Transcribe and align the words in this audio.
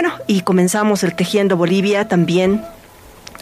Bueno, 0.00 0.14
y 0.28 0.42
comenzamos 0.42 1.02
el 1.02 1.16
Tejiendo 1.16 1.56
Bolivia 1.56 2.06
también 2.06 2.62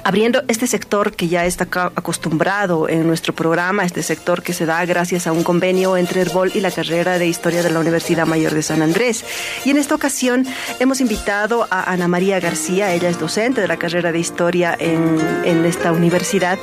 abriendo 0.07 0.45
este 0.47 0.69
sector 0.69 1.17
que 1.17 1.27
ya 1.27 1.47
está 1.47 1.67
acostumbrado 1.97 2.89
en 2.89 3.09
nuestro 3.09 3.35
programa, 3.35 3.85
este 3.85 4.05
sector 4.05 4.41
que 4.41 4.53
se 4.53 4.65
da 4.65 4.85
gracias 4.85 5.27
a 5.27 5.33
un 5.33 5.43
convenio 5.43 5.97
entre 5.97 6.21
Herbol 6.21 6.53
y 6.55 6.61
la 6.61 6.71
carrera 6.71 7.19
de 7.19 7.27
Historia 7.27 7.65
de 7.65 7.71
la 7.71 7.81
Universidad 7.81 8.25
Mayor 8.25 8.55
de 8.55 8.63
San 8.63 8.83
Andrés. 8.83 9.25
Y 9.65 9.71
en 9.71 9.79
esta 9.79 9.97
ocasión 9.97 10.47
hemos 10.79 11.01
invitado 11.01 11.67
a 11.73 11.91
Ana 11.91 12.07
María 12.07 12.39
García, 12.39 12.95
ella 12.95 13.09
es 13.09 13.19
docente 13.19 13.61
de 13.61 13.67
la 13.67 13.79
carrera 13.79 14.13
de 14.13 14.21
Historia 14.21 14.77
en, 14.79 15.19
en 15.45 15.65
esta 15.65 15.91
universidad, 15.91 16.57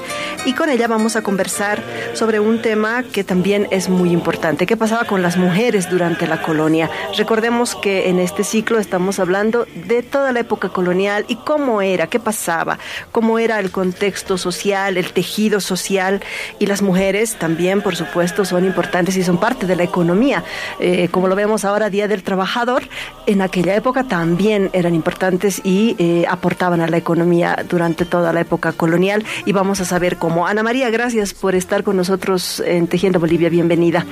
y 0.45 0.53
con 0.53 0.69
ella 0.69 0.87
vamos 0.87 1.17
a 1.17 1.21
conversar 1.21 1.83
sobre 2.13 2.39
un 2.39 2.61
tema 2.61 3.03
que 3.03 3.25
también 3.25 3.67
es 3.71 3.89
muy 3.89 4.11
importante, 4.11 4.65
qué 4.65 4.77
pasaba 4.77 5.03
con 5.03 5.21
las 5.21 5.35
mujeres 5.35 5.89
durante 5.89 6.27
la 6.27 6.41
colonia. 6.41 6.89
Recordemos 7.17 7.75
que 7.75 8.07
en 8.07 8.19
este 8.19 8.45
ciclo 8.45 8.79
estamos 8.79 9.19
hablando 9.19 9.67
de 9.85 10.01
toda 10.01 10.31
la 10.31 10.39
época 10.39 10.69
colonial 10.69 11.25
y 11.27 11.35
cómo 11.35 11.81
era, 11.81 12.07
qué 12.07 12.21
pasaba, 12.21 12.79
cómo 13.11 13.32
era 13.39 13.59
el 13.59 13.71
contexto 13.71 14.37
social, 14.37 14.97
el 14.97 15.11
tejido 15.13 15.59
social 15.59 16.21
y 16.59 16.65
las 16.65 16.81
mujeres 16.81 17.35
también, 17.35 17.81
por 17.81 17.95
supuesto, 17.95 18.45
son 18.45 18.65
importantes 18.65 19.15
y 19.17 19.23
son 19.23 19.39
parte 19.39 19.65
de 19.65 19.75
la 19.75 19.83
economía. 19.83 20.43
Eh, 20.79 21.09
como 21.09 21.27
lo 21.27 21.35
vemos 21.35 21.65
ahora, 21.65 21.89
Día 21.89 22.07
del 22.07 22.23
Trabajador, 22.23 22.83
en 23.25 23.41
aquella 23.41 23.75
época 23.75 24.05
también 24.05 24.69
eran 24.73 24.95
importantes 24.95 25.61
y 25.63 25.95
eh, 25.99 26.25
aportaban 26.29 26.81
a 26.81 26.87
la 26.87 26.97
economía 26.97 27.65
durante 27.67 28.05
toda 28.05 28.33
la 28.33 28.41
época 28.41 28.71
colonial 28.71 29.23
y 29.45 29.51
vamos 29.51 29.81
a 29.81 29.85
saber 29.85 30.17
cómo. 30.17 30.47
Ana 30.47 30.63
María, 30.63 30.89
gracias 30.89 31.33
por 31.33 31.55
estar 31.55 31.83
con 31.83 31.97
nosotros 31.97 32.61
en 32.65 32.87
Tejiendo 32.87 33.19
Bolivia, 33.19 33.49
bienvenida. 33.49 34.05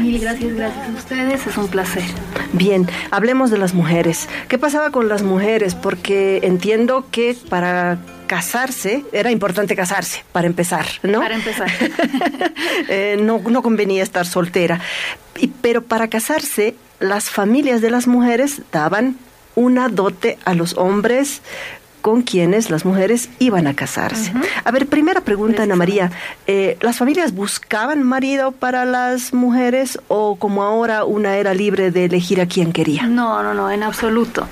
Mil 0.00 0.18
gracias, 0.20 0.54
gracias 0.54 0.88
a 0.88 0.92
ustedes, 0.92 1.46
es 1.46 1.56
un 1.56 1.68
placer. 1.68 2.04
Bien, 2.52 2.88
hablemos 3.10 3.50
de 3.50 3.58
las 3.58 3.74
mujeres. 3.74 4.28
¿Qué 4.48 4.58
pasaba 4.58 4.90
con 4.90 5.08
las 5.08 5.22
mujeres? 5.22 5.74
Porque 5.74 6.40
entiendo 6.42 7.06
que 7.10 7.36
para 7.48 7.98
casarse, 8.28 9.04
era 9.12 9.32
importante 9.32 9.74
casarse, 9.74 10.24
para 10.30 10.46
empezar, 10.46 10.86
¿no? 11.02 11.18
Para 11.20 11.34
empezar. 11.34 11.68
Eh, 12.88 13.16
no, 13.20 13.40
no 13.40 13.62
convenía 13.62 14.02
estar 14.02 14.26
soltera. 14.26 14.80
Y, 15.36 15.48
pero 15.48 15.82
para 15.82 16.08
casarse, 16.08 16.74
las 17.00 17.28
familias 17.28 17.80
de 17.80 17.90
las 17.90 18.06
mujeres 18.06 18.62
daban 18.72 19.16
una 19.54 19.88
dote 19.88 20.38
a 20.44 20.54
los 20.54 20.76
hombres 20.76 21.42
con 22.00 22.22
quienes 22.22 22.70
las 22.70 22.84
mujeres 22.84 23.28
iban 23.38 23.66
a 23.66 23.74
casarse. 23.74 24.32
A 24.64 24.70
ver, 24.70 24.86
primera 24.86 25.20
pregunta, 25.20 25.64
Ana 25.64 25.76
María. 25.76 26.10
Eh, 26.46 26.78
¿Las 26.80 26.96
familias 26.96 27.34
buscaban 27.34 28.02
marido 28.02 28.52
para 28.52 28.84
las 28.84 29.34
mujeres 29.34 29.98
o 30.08 30.36
como 30.36 30.62
ahora 30.62 31.04
una 31.04 31.36
era 31.36 31.54
libre 31.54 31.90
de 31.90 32.06
elegir 32.06 32.40
a 32.40 32.46
quien 32.46 32.72
quería? 32.72 33.02
No, 33.06 33.42
no, 33.42 33.52
no, 33.52 33.70
en 33.70 33.82
absoluto. 33.82 34.46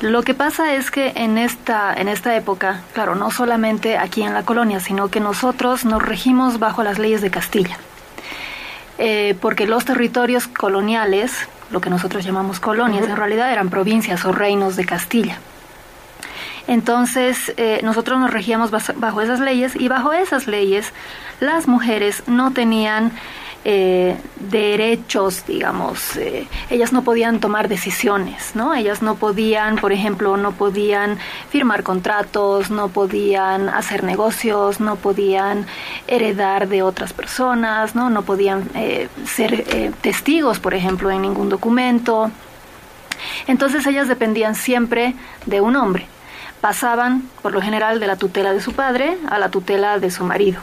Lo 0.00 0.22
que 0.22 0.32
pasa 0.32 0.74
es 0.74 0.90
que 0.90 1.12
en 1.14 1.36
esta, 1.36 1.92
en 1.92 2.08
esta 2.08 2.34
época, 2.34 2.82
claro, 2.94 3.14
no 3.14 3.30
solamente 3.30 3.98
aquí 3.98 4.22
en 4.22 4.32
la 4.32 4.44
colonia, 4.44 4.80
sino 4.80 5.10
que 5.10 5.20
nosotros 5.20 5.84
nos 5.84 6.02
regimos 6.02 6.58
bajo 6.58 6.82
las 6.82 6.98
leyes 6.98 7.20
de 7.20 7.30
Castilla. 7.30 7.76
Eh, 8.96 9.36
porque 9.42 9.66
los 9.66 9.84
territorios 9.84 10.46
coloniales, 10.46 11.48
lo 11.70 11.82
que 11.82 11.90
nosotros 11.90 12.24
llamamos 12.24 12.60
colonias, 12.60 13.06
en 13.08 13.16
realidad 13.16 13.52
eran 13.52 13.68
provincias 13.68 14.24
o 14.24 14.32
reinos 14.32 14.76
de 14.76 14.86
Castilla. 14.86 15.38
Entonces, 16.66 17.52
eh, 17.58 17.80
nosotros 17.82 18.18
nos 18.20 18.30
regíamos 18.30 18.70
bajo 18.70 19.20
esas 19.20 19.40
leyes 19.40 19.76
y 19.76 19.88
bajo 19.88 20.12
esas 20.12 20.46
leyes 20.46 20.92
las 21.40 21.66
mujeres 21.66 22.22
no 22.26 22.52
tenían 22.52 23.12
eh, 23.62 24.16
derechos, 24.38 25.44
digamos, 25.46 26.16
eh, 26.16 26.48
ellas 26.70 26.94
no 26.94 27.02
podían 27.02 27.40
tomar 27.40 27.68
decisiones, 27.68 28.52
¿no? 28.54 28.74
Ellas 28.74 29.02
no 29.02 29.16
podían, 29.16 29.76
por 29.76 29.92
ejemplo, 29.92 30.38
no 30.38 30.52
podían 30.52 31.18
firmar 31.50 31.82
contratos, 31.82 32.70
no 32.70 32.88
podían 32.88 33.68
hacer 33.68 34.02
negocios, 34.02 34.80
no 34.80 34.96
podían 34.96 35.66
heredar 36.06 36.68
de 36.68 36.82
otras 36.82 37.12
personas, 37.12 37.94
¿no? 37.94 38.08
No 38.08 38.22
podían 38.22 38.66
eh, 38.74 39.08
ser 39.26 39.92
testigos, 40.00 40.58
por 40.58 40.72
ejemplo, 40.72 41.10
en 41.10 41.20
ningún 41.20 41.50
documento. 41.50 42.30
Entonces 43.46 43.86
ellas 43.86 44.08
dependían 44.08 44.54
siempre 44.54 45.14
de 45.44 45.60
un 45.60 45.76
hombre. 45.76 46.06
Pasaban, 46.62 47.28
por 47.42 47.52
lo 47.52 47.60
general, 47.60 48.00
de 48.00 48.06
la 48.06 48.16
tutela 48.16 48.54
de 48.54 48.62
su 48.62 48.72
padre 48.72 49.18
a 49.28 49.38
la 49.38 49.50
tutela 49.50 49.98
de 49.98 50.10
su 50.10 50.24
marido 50.24 50.60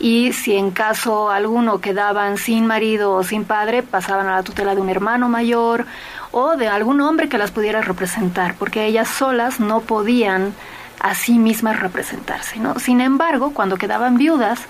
y 0.00 0.32
si 0.32 0.56
en 0.56 0.70
caso 0.70 1.30
alguno 1.30 1.80
quedaban 1.80 2.38
sin 2.38 2.66
marido 2.66 3.12
o 3.12 3.24
sin 3.24 3.44
padre, 3.44 3.82
pasaban 3.82 4.28
a 4.28 4.36
la 4.36 4.42
tutela 4.42 4.74
de 4.74 4.80
un 4.80 4.88
hermano 4.88 5.28
mayor 5.28 5.86
o 6.30 6.56
de 6.56 6.68
algún 6.68 7.00
hombre 7.00 7.28
que 7.28 7.38
las 7.38 7.50
pudiera 7.50 7.80
representar, 7.80 8.54
porque 8.54 8.84
ellas 8.86 9.08
solas 9.08 9.60
no 9.60 9.80
podían 9.80 10.54
a 11.00 11.14
sí 11.14 11.38
mismas 11.38 11.80
representarse. 11.80 12.58
¿no? 12.58 12.78
Sin 12.78 13.00
embargo, 13.00 13.52
cuando 13.52 13.76
quedaban 13.76 14.18
viudas, 14.18 14.60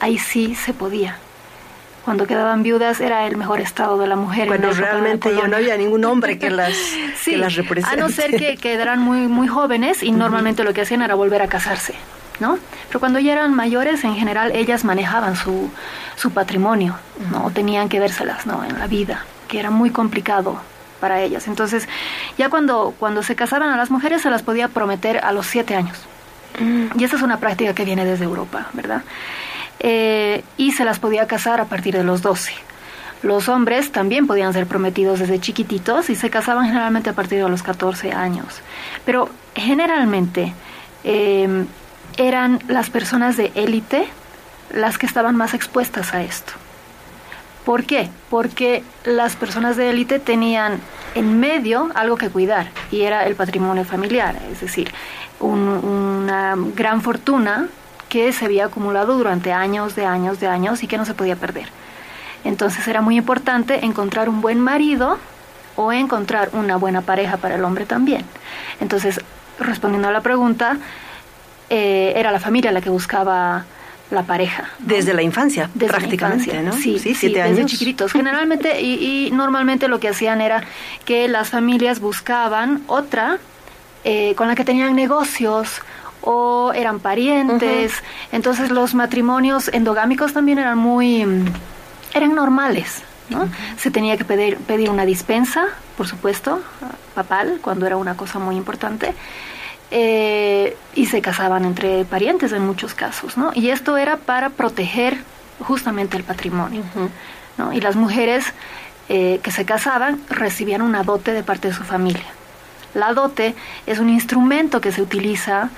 ahí 0.00 0.18
sí 0.18 0.54
se 0.54 0.72
podía. 0.72 1.16
Cuando 2.04 2.26
quedaban 2.26 2.62
viudas 2.62 3.00
era 3.00 3.26
el 3.26 3.36
mejor 3.36 3.60
estado 3.60 3.98
de 3.98 4.06
la 4.06 4.16
mujer. 4.16 4.48
Cuando 4.48 4.70
realmente 4.70 5.34
ya 5.34 5.46
no 5.46 5.56
había 5.56 5.76
ningún 5.76 6.04
hombre 6.04 6.38
que 6.38 6.50
las, 6.50 6.72
sí, 7.20 7.36
las 7.36 7.58
A 7.84 7.96
no 7.96 8.08
ser 8.08 8.36
que, 8.36 8.56
que 8.56 8.72
eran 8.72 9.00
muy, 9.00 9.26
muy 9.26 9.48
jóvenes 9.48 10.02
y 10.02 10.12
normalmente 10.12 10.64
lo 10.64 10.72
que 10.72 10.82
hacían 10.82 11.02
era 11.02 11.14
volver 11.14 11.42
a 11.42 11.48
casarse. 11.48 11.94
¿No? 12.40 12.58
Pero 12.88 13.00
cuando 13.00 13.18
ya 13.18 13.32
eran 13.32 13.54
mayores, 13.54 14.04
en 14.04 14.14
general, 14.14 14.52
ellas 14.54 14.84
manejaban 14.84 15.36
su, 15.36 15.70
su 16.16 16.30
patrimonio, 16.30 16.96
¿no? 17.30 17.50
Tenían 17.50 17.88
que 17.88 18.00
vérselas, 18.00 18.46
¿no? 18.46 18.64
En 18.64 18.78
la 18.78 18.86
vida, 18.86 19.24
que 19.48 19.58
era 19.58 19.70
muy 19.70 19.90
complicado 19.90 20.60
para 21.00 21.20
ellas. 21.20 21.46
Entonces, 21.48 21.88
ya 22.36 22.50
cuando, 22.50 22.94
cuando 22.98 23.22
se 23.22 23.36
casaban 23.36 23.70
a 23.70 23.76
las 23.76 23.90
mujeres, 23.90 24.22
se 24.22 24.30
las 24.30 24.42
podía 24.42 24.68
prometer 24.68 25.18
a 25.24 25.32
los 25.32 25.46
siete 25.46 25.74
años. 25.74 25.98
Y 26.96 27.04
esa 27.04 27.14
es 27.14 27.22
una 27.22 27.38
práctica 27.38 27.72
que 27.72 27.84
viene 27.84 28.04
desde 28.04 28.24
Europa, 28.24 28.66
¿verdad? 28.72 29.02
Eh, 29.78 30.42
y 30.56 30.72
se 30.72 30.84
las 30.84 30.98
podía 30.98 31.28
casar 31.28 31.60
a 31.60 31.66
partir 31.66 31.94
de 31.94 32.02
los 32.02 32.20
doce. 32.20 32.52
Los 33.22 33.48
hombres 33.48 33.92
también 33.92 34.26
podían 34.26 34.52
ser 34.52 34.66
prometidos 34.66 35.20
desde 35.20 35.40
chiquititos 35.40 36.10
y 36.10 36.16
se 36.16 36.30
casaban 36.30 36.66
generalmente 36.66 37.10
a 37.10 37.12
partir 37.12 37.42
de 37.42 37.48
los 37.48 37.62
14 37.62 38.12
años. 38.12 38.60
Pero 39.04 39.28
generalmente 39.54 40.52
eh, 41.04 41.64
eran 42.18 42.60
las 42.68 42.90
personas 42.90 43.36
de 43.36 43.52
élite 43.54 44.06
las 44.74 44.98
que 44.98 45.06
estaban 45.06 45.36
más 45.36 45.54
expuestas 45.54 46.12
a 46.12 46.22
esto. 46.22 46.52
¿Por 47.64 47.84
qué? 47.84 48.10
Porque 48.28 48.82
las 49.04 49.36
personas 49.36 49.76
de 49.76 49.90
élite 49.90 50.18
tenían 50.18 50.80
en 51.14 51.40
medio 51.40 51.90
algo 51.94 52.16
que 52.16 52.28
cuidar 52.28 52.70
y 52.90 53.02
era 53.02 53.26
el 53.26 53.34
patrimonio 53.34 53.84
familiar, 53.84 54.36
es 54.50 54.60
decir, 54.60 54.92
una 55.40 56.54
gran 56.74 57.02
fortuna 57.02 57.68
que 58.08 58.32
se 58.32 58.46
había 58.46 58.66
acumulado 58.66 59.16
durante 59.16 59.52
años, 59.52 59.94
de 59.94 60.06
años, 60.06 60.40
de 60.40 60.48
años 60.48 60.82
y 60.82 60.86
que 60.86 60.98
no 60.98 61.04
se 61.04 61.14
podía 61.14 61.36
perder. 61.36 61.68
Entonces 62.44 62.86
era 62.88 63.00
muy 63.00 63.16
importante 63.16 63.84
encontrar 63.84 64.28
un 64.28 64.40
buen 64.40 64.60
marido 64.60 65.18
o 65.76 65.92
encontrar 65.92 66.50
una 66.54 66.76
buena 66.76 67.02
pareja 67.02 67.36
para 67.36 67.56
el 67.56 67.64
hombre 67.64 67.84
también. 67.84 68.24
Entonces, 68.80 69.20
respondiendo 69.60 70.08
a 70.08 70.12
la 70.12 70.22
pregunta, 70.22 70.78
eh, 71.70 72.12
era 72.16 72.32
la 72.32 72.40
familia 72.40 72.72
la 72.72 72.80
que 72.80 72.90
buscaba 72.90 73.64
la 74.10 74.22
pareja. 74.22 74.64
Desde 74.78 75.12
la 75.12 75.22
infancia, 75.22 75.68
prácticamente, 75.78 76.62
¿no? 76.62 76.72
Sí, 76.72 76.98
sí, 76.98 77.14
siete 77.14 77.42
años. 77.42 77.56
Desde 77.56 77.70
chiquititos. 77.70 78.12
Generalmente 78.12 78.80
y, 78.80 79.30
normalmente 79.32 79.88
lo 79.88 80.00
que 80.00 80.08
hacían 80.08 80.40
era 80.40 80.64
que 81.04 81.28
las 81.28 81.50
familias 81.50 82.00
buscaban 82.00 82.82
otra 82.86 83.38
eh, 84.04 84.34
con 84.36 84.48
la 84.48 84.54
que 84.54 84.64
tenían 84.64 84.94
negocios 84.96 85.82
o 86.22 86.72
eran 86.74 87.00
parientes. 87.00 87.92
Entonces 88.32 88.70
los 88.70 88.94
matrimonios 88.94 89.68
endogámicos 89.68 90.32
también 90.32 90.58
eran 90.58 90.78
muy, 90.78 91.26
eran 92.14 92.34
normales. 92.34 93.02
¿no? 93.28 93.46
Se 93.76 93.90
tenía 93.90 94.16
que 94.16 94.24
pedir, 94.24 94.56
pedir 94.56 94.88
una 94.88 95.04
dispensa, 95.04 95.66
por 95.98 96.06
supuesto, 96.06 96.62
papal, 97.14 97.58
cuando 97.60 97.86
era 97.86 97.96
una 97.96 98.16
cosa 98.16 98.38
muy 98.38 98.56
importante. 98.56 99.14
Eh, 99.90 100.76
y 100.94 101.06
se 101.06 101.22
casaban 101.22 101.64
entre 101.64 102.04
parientes 102.04 102.52
en 102.52 102.66
muchos 102.66 102.92
casos, 102.92 103.38
¿no? 103.38 103.52
Y 103.54 103.70
esto 103.70 103.96
era 103.96 104.18
para 104.18 104.50
proteger 104.50 105.16
justamente 105.60 106.18
el 106.18 106.24
patrimonio, 106.24 106.82
¿no? 107.56 107.72
Y 107.72 107.80
las 107.80 107.96
mujeres 107.96 108.44
eh, 109.08 109.40
que 109.42 109.50
se 109.50 109.64
casaban 109.64 110.20
recibían 110.28 110.82
una 110.82 111.04
dote 111.04 111.32
de 111.32 111.42
parte 111.42 111.68
de 111.68 111.74
su 111.74 111.84
familia. 111.84 112.26
La 112.92 113.14
dote 113.14 113.54
es 113.86 113.98
un 113.98 114.10
instrumento 114.10 114.82
que 114.82 114.92
se 114.92 115.00
utiliza 115.00 115.70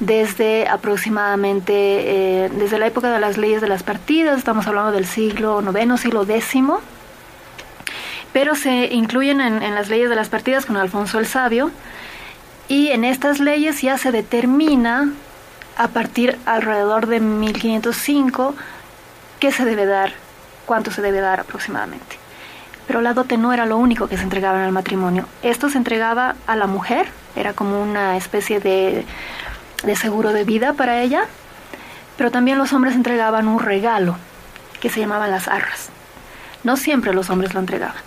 desde 0.00 0.66
aproximadamente, 0.68 1.74
eh, 1.74 2.48
desde 2.50 2.78
la 2.78 2.86
época 2.86 3.12
de 3.12 3.20
las 3.20 3.36
leyes 3.36 3.60
de 3.60 3.68
las 3.68 3.82
partidas, 3.82 4.38
estamos 4.38 4.66
hablando 4.66 4.92
del 4.92 5.04
siglo 5.04 5.60
IX, 5.60 6.00
siglo 6.00 6.22
X, 6.22 6.54
pero 8.32 8.54
se 8.54 8.86
incluyen 8.94 9.42
en, 9.42 9.62
en 9.62 9.74
las 9.74 9.90
leyes 9.90 10.08
de 10.08 10.16
las 10.16 10.30
partidas 10.30 10.64
con 10.64 10.78
Alfonso 10.78 11.18
el 11.18 11.26
Sabio, 11.26 11.70
y 12.68 12.88
en 12.88 13.04
estas 13.04 13.40
leyes 13.40 13.80
ya 13.80 13.96
se 13.98 14.12
determina 14.12 15.10
a 15.76 15.88
partir 15.88 16.38
alrededor 16.44 17.06
de 17.06 17.20
1505 17.20 18.54
qué 19.40 19.52
se 19.52 19.64
debe 19.64 19.86
dar, 19.86 20.12
cuánto 20.66 20.90
se 20.90 21.00
debe 21.00 21.20
dar 21.20 21.40
aproximadamente. 21.40 22.18
Pero 22.86 23.00
la 23.00 23.14
dote 23.14 23.36
no 23.36 23.52
era 23.52 23.66
lo 23.66 23.76
único 23.76 24.08
que 24.08 24.16
se 24.16 24.22
entregaba 24.22 24.58
en 24.58 24.64
el 24.64 24.72
matrimonio. 24.72 25.26
Esto 25.42 25.70
se 25.70 25.78
entregaba 25.78 26.36
a 26.46 26.56
la 26.56 26.66
mujer, 26.66 27.08
era 27.36 27.52
como 27.52 27.82
una 27.82 28.16
especie 28.16 28.60
de, 28.60 29.04
de 29.84 29.96
seguro 29.96 30.32
de 30.32 30.44
vida 30.44 30.72
para 30.74 31.00
ella, 31.00 31.24
pero 32.16 32.30
también 32.30 32.58
los 32.58 32.72
hombres 32.72 32.94
entregaban 32.94 33.48
un 33.48 33.60
regalo 33.60 34.16
que 34.80 34.90
se 34.90 35.00
llamaban 35.00 35.30
las 35.30 35.48
arras. 35.48 35.90
No 36.64 36.76
siempre 36.76 37.14
los 37.14 37.30
hombres 37.30 37.54
lo 37.54 37.60
entregaban, 37.60 38.02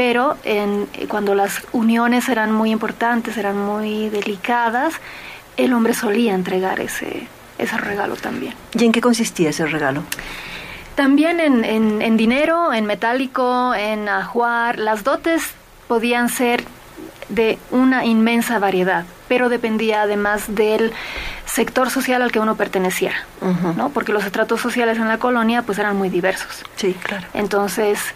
pero 0.00 0.38
en, 0.44 0.88
cuando 1.08 1.34
las 1.34 1.60
uniones 1.72 2.30
eran 2.30 2.52
muy 2.52 2.70
importantes, 2.70 3.36
eran 3.36 3.58
muy 3.58 4.08
delicadas, 4.08 4.94
el 5.58 5.74
hombre 5.74 5.92
solía 5.92 6.32
entregar 6.32 6.80
ese, 6.80 7.26
ese 7.58 7.76
regalo 7.76 8.16
también. 8.16 8.54
¿Y 8.72 8.86
en 8.86 8.92
qué 8.92 9.02
consistía 9.02 9.50
ese 9.50 9.66
regalo? 9.66 10.02
También 10.94 11.38
en, 11.38 11.66
en, 12.00 12.16
dinero, 12.16 12.72
en 12.72 12.86
metálico, 12.86 13.74
en 13.74 14.08
ajuar. 14.08 14.78
Las 14.78 15.04
dotes 15.04 15.42
podían 15.86 16.30
ser 16.30 16.64
de 17.28 17.58
una 17.70 18.06
inmensa 18.06 18.58
variedad, 18.58 19.04
pero 19.28 19.50
dependía 19.50 20.00
además 20.00 20.44
del 20.48 20.94
sector 21.44 21.90
social 21.90 22.22
al 22.22 22.32
que 22.32 22.40
uno 22.40 22.56
perteneciera, 22.56 23.26
¿no? 23.76 23.90
Porque 23.90 24.12
los 24.12 24.24
estratos 24.24 24.62
sociales 24.62 24.96
en 24.96 25.08
la 25.08 25.18
colonia 25.18 25.60
pues 25.60 25.78
eran 25.78 25.94
muy 25.98 26.08
diversos. 26.08 26.64
Sí, 26.76 26.94
claro. 27.02 27.26
Entonces 27.34 28.14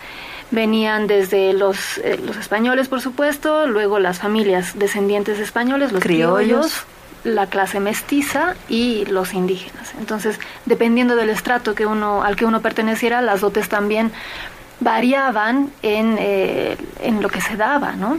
venían 0.51 1.07
desde 1.07 1.53
los, 1.53 1.99
eh, 1.99 2.21
los 2.25 2.37
españoles, 2.37 2.89
por 2.89 3.01
supuesto, 3.01 3.67
luego 3.67 3.99
las 3.99 4.19
familias 4.19 4.79
descendientes 4.79 5.39
de 5.39 5.45
españoles, 5.45 5.93
los 5.93 6.03
criollos 6.03 6.87
la 7.25 7.47
clase 7.47 7.81
mestiza 7.81 8.55
y 8.69 9.07
los 9.07 9.33
indígenas. 9.33 9.95
Entonces, 9.99 10.39
dependiendo 10.67 11.17
del 11.17 11.31
estrato 11.31 11.75
que 11.75 11.87
uno, 11.87 12.23
al 12.23 12.37
que 12.37 12.45
uno 12.45 12.61
perteneciera, 12.61 13.23
las 13.23 13.41
dotes 13.41 13.69
también 13.69 14.13
variaban 14.81 15.71
en, 15.83 16.17
eh, 16.19 16.77
en 17.03 17.23
lo 17.23 17.29
que 17.29 17.41
se 17.41 17.57
daba, 17.57 17.93
¿no? 17.93 18.19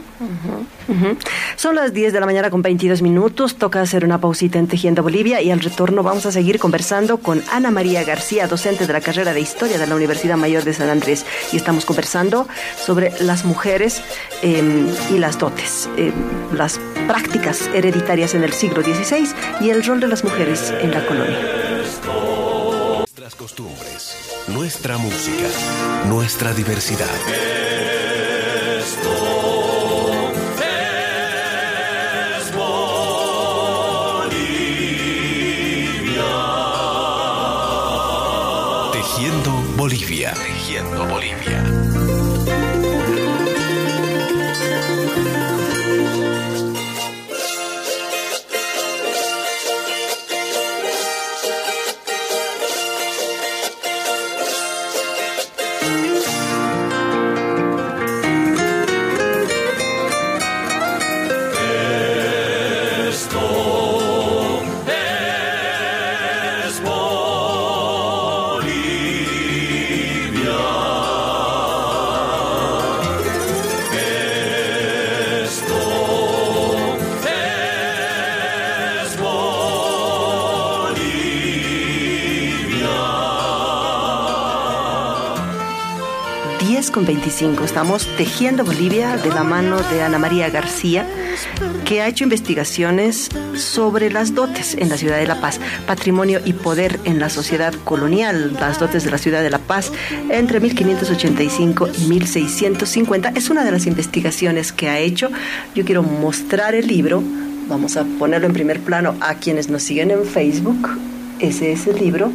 Son 1.56 1.74
las 1.74 1.92
10 1.92 2.12
de 2.12 2.20
la 2.20 2.26
mañana 2.26 2.50
con 2.50 2.62
22 2.62 3.02
minutos, 3.02 3.56
toca 3.56 3.80
hacer 3.80 4.04
una 4.04 4.18
pausita 4.18 4.58
en 4.58 4.66
Tejiendo 4.66 5.02
Bolivia 5.02 5.40
y 5.42 5.50
al 5.50 5.60
retorno 5.60 6.02
vamos 6.02 6.26
a 6.26 6.32
seguir 6.32 6.58
conversando 6.58 7.18
con 7.18 7.42
Ana 7.52 7.70
María 7.70 8.04
García, 8.04 8.46
docente 8.46 8.86
de 8.86 8.92
la 8.92 9.00
carrera 9.00 9.32
de 9.32 9.40
Historia 9.40 9.78
de 9.78 9.86
la 9.86 9.94
Universidad 9.94 10.36
Mayor 10.36 10.64
de 10.64 10.72
San 10.72 10.88
Andrés 10.88 11.26
y 11.52 11.56
estamos 11.56 11.84
conversando 11.84 12.46
sobre 12.76 13.12
las 13.20 13.44
mujeres 13.44 14.02
em, 14.42 14.88
y 15.10 15.18
las 15.18 15.38
dotes, 15.38 15.88
em, 15.96 16.12
las 16.52 16.80
prácticas 17.06 17.68
hereditarias 17.74 18.34
en 18.34 18.44
el 18.44 18.52
siglo 18.52 18.82
XVI 18.82 19.28
y 19.60 19.70
el 19.70 19.84
rol 19.84 20.00
de 20.00 20.08
las 20.08 20.24
mujeres 20.24 20.72
en 20.80 20.90
la 20.92 21.04
colonia. 21.06 21.65
Nuestra 24.56 24.96
música, 24.96 25.50
nuestra 26.08 26.54
diversidad. 26.54 27.14
25. 87.06 87.64
Estamos 87.64 88.08
tejiendo 88.16 88.64
Bolivia 88.64 89.16
de 89.16 89.28
la 89.28 89.44
mano 89.44 89.80
de 89.80 90.02
Ana 90.02 90.18
María 90.18 90.50
García, 90.50 91.06
que 91.84 92.02
ha 92.02 92.08
hecho 92.08 92.24
investigaciones 92.24 93.30
sobre 93.54 94.10
las 94.10 94.34
dotes 94.34 94.74
en 94.74 94.88
la 94.88 94.96
ciudad 94.96 95.18
de 95.18 95.26
La 95.26 95.40
Paz, 95.40 95.60
patrimonio 95.86 96.40
y 96.44 96.52
poder 96.52 96.98
en 97.04 97.20
la 97.20 97.30
sociedad 97.30 97.72
colonial, 97.84 98.54
las 98.54 98.80
dotes 98.80 99.04
de 99.04 99.12
la 99.12 99.18
ciudad 99.18 99.42
de 99.42 99.50
La 99.50 99.58
Paz 99.58 99.92
entre 100.28 100.58
1585 100.58 101.88
y 101.96 102.06
1650. 102.06 103.32
Es 103.36 103.50
una 103.50 103.64
de 103.64 103.70
las 103.70 103.86
investigaciones 103.86 104.72
que 104.72 104.88
ha 104.88 104.98
hecho. 104.98 105.30
Yo 105.74 105.84
quiero 105.84 106.02
mostrar 106.02 106.74
el 106.74 106.88
libro. 106.88 107.22
Vamos 107.68 107.96
a 107.96 108.04
ponerlo 108.18 108.48
en 108.48 108.52
primer 108.52 108.80
plano 108.80 109.14
a 109.20 109.34
quienes 109.34 109.70
nos 109.70 109.82
siguen 109.82 110.10
en 110.10 110.24
Facebook. 110.24 110.90
Ese 111.38 111.72
es 111.72 111.86
el 111.86 111.98
libro 111.98 112.32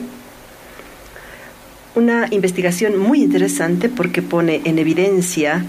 una 1.95 2.27
investigación 2.31 2.97
muy 2.97 3.21
interesante 3.21 3.89
porque 3.89 4.21
pone 4.21 4.61
en 4.65 4.79
evidencia 4.79 5.65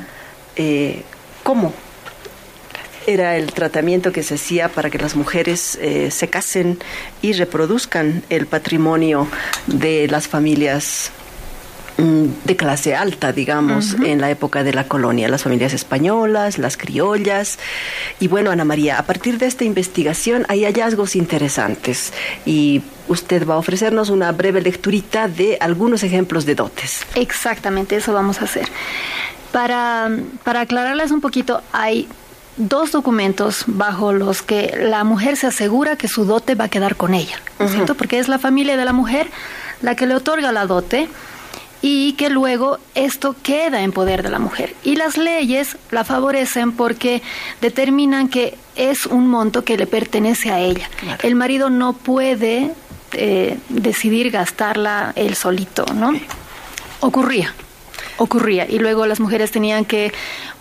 eh, 0.56 1.02
cómo 1.42 1.72
era 3.06 3.36
el 3.36 3.52
tratamiento 3.52 4.12
que 4.12 4.22
se 4.22 4.34
hacía 4.34 4.68
para 4.68 4.90
que 4.90 4.98
las 4.98 5.16
mujeres 5.16 5.76
eh, 5.80 6.10
se 6.10 6.28
casen 6.28 6.78
y 7.20 7.32
reproduzcan 7.32 8.22
el 8.30 8.46
patrimonio 8.46 9.26
de 9.66 10.06
las 10.08 10.28
familias 10.28 11.10
de 11.96 12.56
clase 12.56 12.94
alta, 12.94 13.32
digamos, 13.32 13.94
en 14.04 14.20
la 14.20 14.30
época 14.30 14.64
de 14.64 14.72
la 14.72 14.84
colonia, 14.84 15.28
las 15.28 15.42
familias 15.42 15.72
españolas, 15.72 16.58
las 16.58 16.76
criollas. 16.76 17.58
Y 18.18 18.28
bueno, 18.28 18.50
Ana 18.50 18.64
María, 18.64 18.98
a 18.98 19.04
partir 19.04 19.38
de 19.38 19.46
esta 19.46 19.64
investigación 19.64 20.44
hay 20.48 20.64
hallazgos 20.64 21.16
interesantes 21.16 22.12
y 22.46 22.82
usted 23.08 23.46
va 23.46 23.54
a 23.54 23.58
ofrecernos 23.58 24.10
una 24.10 24.32
breve 24.32 24.62
lecturita 24.62 25.28
de 25.28 25.58
algunos 25.60 26.02
ejemplos 26.02 26.46
de 26.46 26.54
dotes. 26.54 27.04
Exactamente, 27.14 27.96
eso 27.96 28.12
vamos 28.12 28.40
a 28.40 28.44
hacer. 28.44 28.66
Para, 29.52 30.10
para 30.44 30.60
aclararles 30.60 31.10
un 31.10 31.20
poquito, 31.20 31.60
hay 31.72 32.08
dos 32.56 32.92
documentos 32.92 33.64
bajo 33.66 34.12
los 34.12 34.42
que 34.42 34.74
la 34.78 35.04
mujer 35.04 35.36
se 35.36 35.46
asegura 35.46 35.96
que 35.96 36.08
su 36.08 36.24
dote 36.24 36.54
va 36.54 36.64
a 36.64 36.68
quedar 36.68 36.96
con 36.96 37.14
ella, 37.14 37.38
¿no 37.58 37.66
es 37.66 37.72
cierto? 37.72 37.94
Porque 37.94 38.18
es 38.18 38.28
la 38.28 38.38
familia 38.38 38.76
de 38.76 38.84
la 38.84 38.92
mujer 38.92 39.28
la 39.80 39.96
que 39.96 40.06
le 40.06 40.14
otorga 40.14 40.52
la 40.52 40.66
dote 40.66 41.08
y 41.82 42.12
que 42.12 42.30
luego 42.30 42.78
esto 42.94 43.34
queda 43.42 43.82
en 43.82 43.92
poder 43.92 44.22
de 44.22 44.30
la 44.30 44.38
mujer. 44.38 44.74
Y 44.84 44.96
las 44.96 45.16
leyes 45.16 45.76
la 45.90 46.04
favorecen 46.04 46.72
porque 46.72 47.22
determinan 47.60 48.28
que 48.28 48.56
es 48.76 49.06
un 49.06 49.26
monto 49.26 49.64
que 49.64 49.76
le 49.76 49.86
pertenece 49.86 50.50
a 50.50 50.60
ella. 50.60 50.88
Claro. 50.96 51.18
El 51.22 51.34
marido 51.34 51.68
no 51.68 51.92
puede 51.92 52.70
eh, 53.12 53.58
decidir 53.68 54.30
gastarla 54.30 55.12
él 55.16 55.34
solito, 55.34 55.84
¿no? 55.94 56.12
Ocurría 57.00 57.52
ocurría 58.22 58.66
y 58.68 58.78
luego 58.78 59.06
las 59.06 59.20
mujeres 59.20 59.50
tenían 59.50 59.84
que 59.84 60.12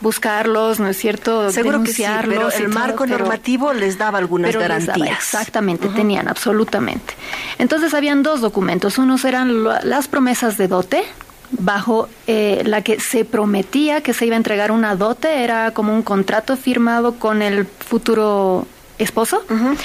buscarlos, 0.02 0.80
¿no 0.80 0.88
es 0.88 0.98
cierto? 0.98 1.52
Seguro 1.52 1.84
que 1.84 1.94
sí, 1.94 2.04
pero 2.28 2.50
el 2.52 2.70
marco 2.70 3.06
todo, 3.06 3.18
normativo 3.18 3.74
les 3.74 3.98
daba 3.98 4.18
algunas 4.18 4.56
garantías. 4.56 4.98
Daba, 4.98 5.12
exactamente, 5.12 5.88
uh 5.88 5.92
-huh. 5.92 5.96
tenían 5.96 6.28
absolutamente. 6.28 7.14
Entonces 7.58 7.94
habían 7.94 8.24
dos 8.24 8.42
documentos, 8.42 8.98
unos 8.98 9.24
eran 9.26 9.64
las 9.64 10.08
promesas 10.08 10.58
de 10.58 10.68
dote 10.68 11.04
bajo 11.52 12.08
eh, 12.28 12.64
la 12.66 12.82
que 12.82 13.00
se 13.00 13.26
prometía 13.26 14.02
que 14.02 14.14
se 14.14 14.26
iba 14.26 14.36
a 14.36 14.38
entregar 14.38 14.72
una 14.72 14.96
dote, 14.96 15.44
era 15.44 15.72
como 15.72 15.94
un 15.94 16.02
contrato 16.02 16.56
firmado 16.56 17.16
con 17.20 17.42
el 17.42 17.66
futuro 17.66 18.66
esposo. 18.98 19.44
Uh 19.50 19.54
-huh. 19.54 19.78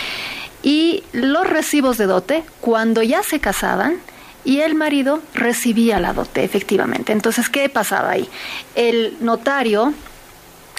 Y 0.63 1.05
los 1.13 1.47
recibos 1.49 1.99
de 1.99 2.07
dote, 2.07 2.45
cuando 2.61 3.03
ya 3.03 3.23
se 3.23 3.39
casaban, 3.41 3.99
y 4.47 4.61
el 4.61 4.77
marido 4.77 5.21
recibía 5.35 5.99
la 5.99 6.13
dote, 6.13 6.45
efectivamente. 6.45 7.13
Entonces, 7.13 7.51
¿qué 7.51 7.69
pasaba 7.69 8.11
ahí? 8.11 8.29
El 8.77 9.17
notario, 9.21 9.93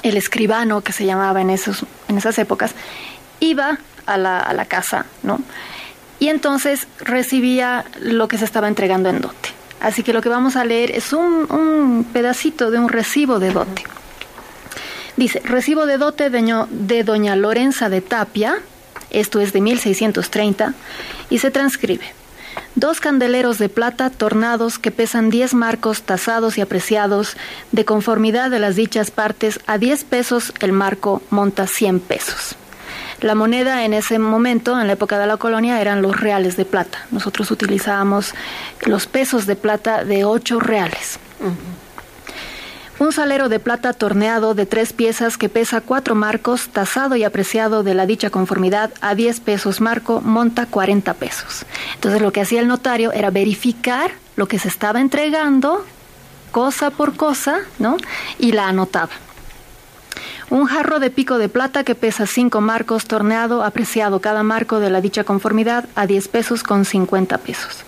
el 0.03 0.15
escribano 0.15 0.79
que 0.81 0.93
se 0.93 1.05
llamaba 1.05 1.41
en, 1.41 1.49
esos, 1.49 1.85
en 2.07 2.17
esas 2.17 2.39
épocas, 2.39 2.71
iba 3.41 3.77
a 4.05 4.17
la, 4.17 4.39
a 4.39 4.53
la 4.53 4.65
casa, 4.65 5.05
¿no? 5.21 5.41
Y 6.17 6.29
entonces 6.29 6.87
recibía 7.01 7.83
lo 7.99 8.29
que 8.29 8.37
se 8.37 8.45
estaba 8.45 8.69
entregando 8.69 9.09
en 9.09 9.19
dote. 9.19 9.49
Así 9.81 10.01
que 10.01 10.13
lo 10.13 10.21
que 10.21 10.29
vamos 10.29 10.55
a 10.55 10.63
leer 10.63 10.91
es 10.91 11.11
un, 11.11 11.51
un 11.51 12.07
pedacito 12.11 12.71
de 12.71 12.79
un 12.79 12.87
recibo 12.87 13.37
de 13.37 13.51
dote. 13.51 13.83
Dice, 15.17 15.41
recibo 15.43 15.85
de 15.85 15.97
dote 15.97 16.29
de, 16.29 16.65
de 16.69 17.03
doña 17.03 17.35
Lorenza 17.35 17.89
de 17.89 17.99
Tapia, 17.99 18.59
esto 19.09 19.41
es 19.41 19.51
de 19.51 19.59
1630, 19.59 20.73
y 21.29 21.39
se 21.39 21.51
transcribe. 21.51 22.16
Dos 22.77 22.99
candeleros 22.99 23.57
de 23.57 23.69
plata 23.69 24.11
tornados 24.11 24.77
que 24.77 24.91
pesan 24.91 25.31
10 25.31 25.55
marcos 25.55 26.03
tasados 26.03 26.59
y 26.59 26.61
apreciados 26.61 27.35
de 27.71 27.85
conformidad 27.85 28.51
de 28.51 28.59
las 28.59 28.75
dichas 28.75 29.09
partes 29.09 29.59
a 29.65 29.79
10 29.79 30.03
pesos 30.03 30.53
el 30.59 30.73
marco 30.73 31.23
monta 31.31 31.65
100 31.65 31.99
pesos. 31.99 32.55
La 33.19 33.33
moneda 33.33 33.83
en 33.83 33.95
ese 33.95 34.19
momento, 34.19 34.79
en 34.79 34.85
la 34.85 34.93
época 34.93 35.17
de 35.17 35.25
la 35.25 35.37
colonia, 35.37 35.81
eran 35.81 36.03
los 36.03 36.19
reales 36.19 36.55
de 36.55 36.65
plata. 36.65 36.99
Nosotros 37.09 37.49
utilizábamos 37.49 38.35
los 38.85 39.07
pesos 39.07 39.47
de 39.47 39.55
plata 39.55 40.03
de 40.03 40.23
8 40.23 40.59
reales. 40.59 41.17
Un 42.99 43.11
salero 43.11 43.47
de 43.47 43.59
plata 43.59 43.93
torneado 43.93 44.55
de 44.55 44.65
tres 44.65 44.91
piezas 44.91 45.37
que 45.37 45.49
pesa 45.49 45.81
cuatro 45.81 46.15
marcos, 46.15 46.69
tasado 46.69 47.15
y 47.15 47.23
apreciado 47.23 47.83
de 47.83 47.93
la 47.93 48.07
dicha 48.07 48.31
conformidad 48.31 48.91
a 49.01 49.13
10 49.13 49.39
pesos 49.41 49.81
marco, 49.81 50.19
monta 50.21 50.65
40 50.65 51.13
pesos. 51.13 51.63
Entonces 51.93 52.23
lo 52.23 52.31
que 52.31 52.41
hacía 52.41 52.59
el 52.59 52.67
notario 52.67 53.11
era 53.11 53.29
verificar 53.29 54.11
lo 54.35 54.47
que 54.47 54.57
se 54.57 54.67
estaba 54.67 54.99
entregando, 54.99 55.85
cosa 56.51 56.89
por 56.89 57.15
cosa, 57.15 57.59
¿no? 57.77 57.97
Y 58.39 58.53
la 58.53 58.67
anotaba. 58.67 59.11
Un 60.49 60.65
jarro 60.65 60.99
de 60.99 61.11
pico 61.11 61.37
de 61.37 61.49
plata 61.49 61.83
que 61.83 61.93
pesa 61.93 62.25
cinco 62.25 62.61
marcos, 62.61 63.05
torneado, 63.05 63.63
apreciado 63.63 64.21
cada 64.21 64.41
marco 64.41 64.79
de 64.79 64.89
la 64.89 65.01
dicha 65.01 65.23
conformidad 65.23 65.85
a 65.93 66.07
10 66.07 66.29
pesos 66.29 66.63
con 66.63 66.83
50 66.83 67.37
pesos 67.37 67.86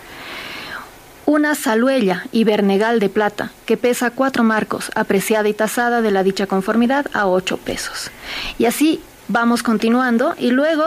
una 1.29 1.53
saluella 1.53 2.25
hibernegal 2.31 2.99
de 2.99 3.07
plata 3.07 3.51
que 3.67 3.77
pesa 3.77 4.09
cuatro 4.09 4.43
marcos, 4.43 4.91
apreciada 4.95 5.47
y 5.47 5.53
tasada 5.53 6.01
de 6.01 6.09
la 6.09 6.23
dicha 6.23 6.47
conformidad 6.47 7.05
a 7.13 7.27
ocho 7.27 7.57
pesos. 7.57 8.09
Y 8.57 8.65
así 8.65 8.99
vamos 9.27 9.61
continuando 9.61 10.33
y 10.39 10.49
luego 10.49 10.83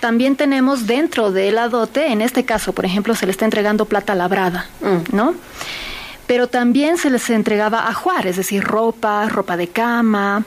también 0.00 0.34
tenemos 0.36 0.86
dentro 0.86 1.30
de 1.30 1.52
la 1.52 1.68
dote, 1.68 2.06
en 2.06 2.22
este 2.22 2.46
caso, 2.46 2.72
por 2.72 2.86
ejemplo, 2.86 3.14
se 3.14 3.26
le 3.26 3.32
está 3.32 3.44
entregando 3.44 3.84
plata 3.84 4.14
labrada, 4.14 4.64
mm. 4.80 5.14
¿no? 5.14 5.34
Pero 6.26 6.46
también 6.46 6.96
se 6.96 7.10
les 7.10 7.28
entregaba 7.28 7.86
ajuar, 7.86 8.26
es 8.26 8.36
decir, 8.36 8.64
ropa, 8.64 9.28
ropa 9.28 9.58
de 9.58 9.68
cama, 9.68 10.42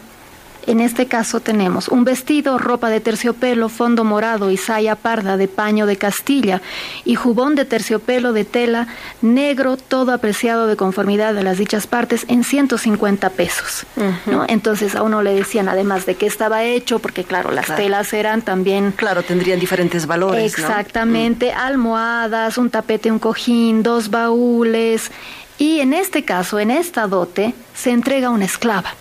en 0.67 0.79
este 0.81 1.07
caso 1.07 1.39
tenemos 1.39 1.87
un 1.87 2.03
vestido, 2.03 2.57
ropa 2.57 2.89
de 2.89 2.99
terciopelo, 2.99 3.69
fondo 3.69 4.03
morado 4.03 4.51
y 4.51 4.57
saya 4.57 4.95
parda 4.95 5.37
de 5.37 5.47
paño 5.47 5.85
de 5.85 5.97
Castilla 5.97 6.61
y 7.03 7.15
jubón 7.15 7.55
de 7.55 7.65
terciopelo 7.65 8.33
de 8.33 8.45
tela 8.45 8.87
negro, 9.21 9.77
todo 9.77 10.11
apreciado 10.11 10.67
de 10.67 10.75
conformidad 10.75 11.33
de 11.33 11.43
las 11.43 11.57
dichas 11.57 11.87
partes 11.87 12.25
en 12.27 12.43
150 12.43 13.29
pesos. 13.31 13.85
¿no? 14.25 14.45
Entonces 14.47 14.95
a 14.95 15.03
uno 15.03 15.21
le 15.21 15.33
decían 15.33 15.69
además 15.69 16.05
de 16.05 16.15
qué 16.15 16.25
estaba 16.25 16.63
hecho, 16.63 16.99
porque 16.99 17.23
claro, 17.23 17.51
las 17.51 17.75
telas 17.75 18.13
eran 18.13 18.41
también... 18.41 18.91
Claro, 18.91 19.23
tendrían 19.23 19.59
diferentes 19.59 20.05
valores. 20.05 20.53
Exactamente, 20.53 21.53
mm. 21.53 21.57
almohadas, 21.57 22.57
un 22.57 22.69
tapete, 22.69 23.11
un 23.11 23.19
cojín, 23.19 23.83
dos 23.83 24.09
baúles. 24.09 25.11
Y 25.57 25.79
en 25.79 25.93
este 25.93 26.23
caso, 26.23 26.59
en 26.59 26.71
esta 26.71 27.07
dote, 27.07 27.53
se 27.73 27.91
entrega 27.91 28.29
una 28.29 28.45
esclava. 28.45 28.93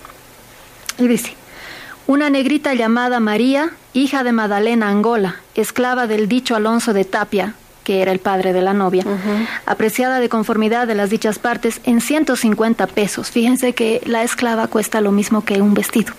Y 0.99 1.09
dice, 1.09 1.35
una 2.07 2.31
negrita 2.31 2.75
llamada 2.75 3.21
María, 3.21 3.71
hija 3.93 4.25
de 4.25 4.33
Madalena 4.33 4.89
Angola, 4.89 5.37
esclava 5.55 6.07
del 6.07 6.29
dicho 6.29 6.55
Alonso 6.57 6.93
de 6.93 7.05
Tapia, 7.05 7.55
que 7.85 8.03
era 8.03 8.13
el 8.13 8.19
padre 8.19 8.53
de 8.53 8.63
la 8.63 8.73
novia, 8.73 9.05
apreciada 9.67 10.21
de 10.21 10.29
conformidad 10.29 10.87
de 10.87 10.95
las 10.95 11.11
dichas 11.11 11.39
partes 11.39 11.81
en 11.85 12.01
150 12.01 12.87
pesos. 12.89 13.31
Fíjense 13.31 13.75
que 13.75 14.01
la 14.07 14.23
esclava 14.23 14.67
cuesta 14.67 15.01
lo 15.01 15.13
mismo 15.13 15.45
que 15.45 15.61
un 15.61 15.75
vestido 15.75 16.15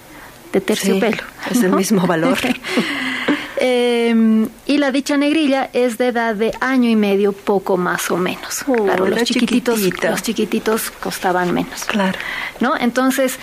de 0.53 0.61
terciopelo. 0.61 1.23
es 1.49 1.63
el 1.63 1.71
mismo 1.71 2.07
valor. 2.07 2.37
Em, 3.57 4.50
y 4.65 4.77
la 4.77 4.91
dicha 4.91 5.17
negrilla 5.17 5.69
es 5.74 5.97
de 5.97 6.07
edad 6.07 6.35
de 6.35 6.53
año 6.59 6.89
y 6.89 6.95
medio, 6.95 7.31
poco 7.31 7.77
más 7.77 8.12
o 8.12 8.17
menos. 8.17 8.63
Oh, 8.67 8.74
claro, 8.74 9.07
los 9.07 9.24
chiquititos, 9.24 9.79
los 9.79 10.21
chiquititos 10.21 10.91
costaban 10.91 11.53
menos. 11.53 11.85
Claro. 11.85 12.17
¿No? 12.59 12.75
Entonces, 12.77 13.39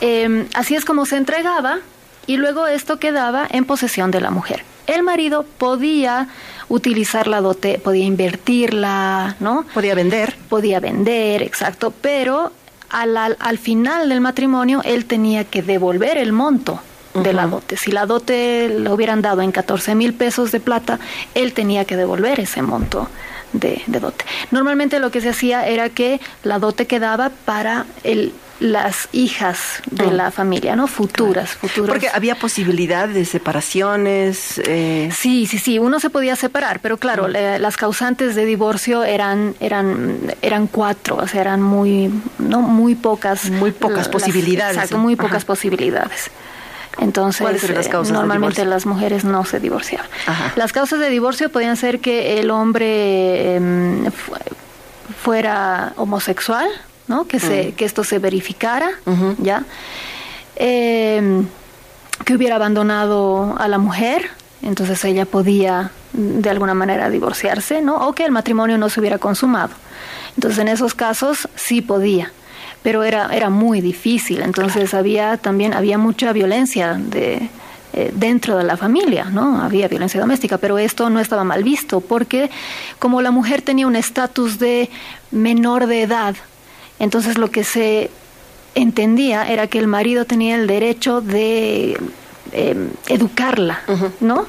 em, 0.00 0.46
así 0.54 0.74
es 0.74 0.84
como 0.84 1.06
se 1.06 1.16
entregaba 1.16 1.78
y 2.26 2.36
luego 2.36 2.66
esto 2.66 2.98
quedaba 2.98 3.46
en 3.50 3.64
posesión 3.64 4.10
de 4.10 4.20
la 4.20 4.30
mujer. 4.30 4.64
El 4.86 5.02
marido 5.02 5.44
podía 5.58 6.28
utilizar 6.68 7.26
la 7.26 7.40
dote, 7.40 7.80
podía 7.80 8.04
invertirla, 8.04 9.36
¿no? 9.40 9.64
Podía 9.74 9.94
vender. 9.94 10.36
Podía 10.48 10.78
vender, 10.78 11.42
exacto, 11.42 11.92
pero 12.00 12.52
al, 12.90 13.16
al 13.16 13.58
final 13.58 14.08
del 14.08 14.20
matrimonio 14.20 14.80
él 14.84 15.06
tenía 15.06 15.44
que 15.44 15.62
devolver 15.62 16.18
el 16.18 16.32
monto 16.32 16.80
de 17.22 17.32
la 17.32 17.46
dote. 17.46 17.76
Si 17.76 17.90
la 17.90 18.06
dote 18.06 18.68
le 18.68 18.90
hubieran 18.90 19.22
dado 19.22 19.42
en 19.42 19.52
14 19.52 19.94
mil 19.94 20.14
pesos 20.14 20.52
de 20.52 20.60
plata, 20.60 20.98
él 21.34 21.52
tenía 21.52 21.84
que 21.84 21.96
devolver 21.96 22.40
ese 22.40 22.62
monto 22.62 23.08
de, 23.52 23.82
de, 23.86 24.00
dote. 24.00 24.24
Normalmente 24.50 24.98
lo 24.98 25.10
que 25.10 25.20
se 25.20 25.30
hacía 25.30 25.66
era 25.66 25.88
que 25.88 26.20
la 26.42 26.58
dote 26.58 26.86
quedaba 26.86 27.30
para 27.44 27.86
el 28.04 28.32
las 28.60 29.08
hijas 29.12 29.82
de 29.90 30.10
la 30.10 30.30
familia, 30.30 30.76
¿no? 30.76 30.86
Futuras, 30.86 31.50
futuras. 31.50 31.90
Porque 31.90 32.08
había 32.08 32.36
posibilidad 32.36 33.08
de 33.08 33.24
separaciones. 33.24 34.60
Eh. 34.64 35.10
Sí, 35.14 35.46
sí, 35.46 35.58
sí. 35.58 35.78
Uno 35.78 36.00
se 36.00 36.10
podía 36.10 36.36
separar, 36.36 36.80
pero 36.80 36.96
claro, 36.96 37.28
las 37.28 37.76
causantes 37.76 38.34
de 38.34 38.44
divorcio 38.44 39.04
eran 39.04 39.54
eran 39.60 40.18
eran 40.42 40.66
cuatro, 40.66 41.16
o 41.16 41.28
sea, 41.28 41.42
eran 41.42 41.62
muy 41.62 42.10
no 42.38 42.62
muy 42.62 42.94
pocas. 42.94 43.50
Muy 43.50 43.72
pocas 43.72 44.08
posibilidades. 44.08 44.76
Exacto, 44.76 44.98
muy 44.98 45.16
pocas 45.16 45.44
posibilidades. 45.44 46.30
Entonces, 46.98 47.70
las 47.70 47.88
causas 47.88 48.12
normalmente 48.12 48.64
las 48.64 48.86
mujeres 48.86 49.24
no 49.24 49.44
se 49.44 49.60
divorciaban. 49.60 50.06
Las 50.56 50.72
causas 50.72 50.98
de 50.98 51.10
divorcio 51.10 51.50
podían 51.50 51.76
ser 51.76 52.00
que 52.00 52.40
el 52.40 52.50
hombre 52.50 53.56
em, 53.56 54.10
fuera 55.22 55.92
homosexual, 55.96 56.68
¿no? 57.06 57.26
Que, 57.26 57.38
se, 57.38 57.72
que 57.72 57.84
esto 57.84 58.02
se 58.02 58.18
verificara, 58.18 58.90
¿ya? 59.38 59.64
Em, 60.56 61.46
que 62.24 62.34
hubiera 62.34 62.56
abandonado 62.56 63.56
a 63.58 63.68
la 63.68 63.78
mujer, 63.78 64.30
entonces 64.62 65.04
ella 65.04 65.26
podía 65.26 65.90
de 66.12 66.48
alguna 66.48 66.72
manera 66.72 67.10
divorciarse, 67.10 67.82
¿no? 67.82 68.08
O 68.08 68.14
que 68.14 68.24
el 68.24 68.30
matrimonio 68.30 68.78
no 68.78 68.88
se 68.88 69.00
hubiera 69.00 69.18
consumado. 69.18 69.74
Entonces 70.34 70.58
en 70.58 70.68
esos 70.68 70.94
casos 70.94 71.48
sí 71.56 71.82
podía 71.82 72.32
pero 72.86 73.02
era, 73.02 73.30
era 73.32 73.50
muy 73.50 73.80
difícil. 73.80 74.42
Entonces 74.42 74.94
había 74.94 75.38
también 75.38 75.74
había 75.74 75.98
mucha 75.98 76.32
violencia 76.32 76.94
de, 76.94 77.50
eh, 77.92 78.12
dentro 78.14 78.56
de 78.56 78.62
la 78.62 78.76
familia, 78.76 79.24
¿no? 79.24 79.60
Había 79.60 79.88
violencia 79.88 80.20
doméstica, 80.20 80.56
pero 80.56 80.78
esto 80.78 81.10
no 81.10 81.18
estaba 81.18 81.42
mal 81.42 81.64
visto 81.64 82.00
porque 82.00 82.48
como 83.00 83.22
la 83.22 83.32
mujer 83.32 83.60
tenía 83.60 83.88
un 83.88 83.96
estatus 83.96 84.60
de 84.60 84.88
menor 85.32 85.88
de 85.88 86.02
edad, 86.02 86.36
entonces 87.00 87.38
lo 87.38 87.50
que 87.50 87.64
se 87.64 88.08
entendía 88.76 89.50
era 89.50 89.66
que 89.66 89.80
el 89.80 89.88
marido 89.88 90.24
tenía 90.24 90.54
el 90.54 90.68
derecho 90.68 91.20
de 91.20 91.98
em, 92.52 92.90
educarla, 93.08 93.80
¿no? 94.20 94.46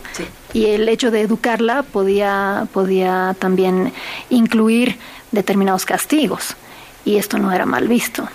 Y 0.53 0.65
el 0.65 0.87
hecho 0.89 1.09
de 1.09 1.21
educarla 1.21 1.81
podía, 1.81 2.67
podía 2.71 3.35
también 3.39 3.93
incluir 4.29 4.99
determinados 5.31 5.87
castigos 5.87 6.55
y 7.07 7.17
esto 7.17 7.37
no 7.37 7.53
era 7.53 7.65
mal 7.65 7.87
visto. 7.87 8.27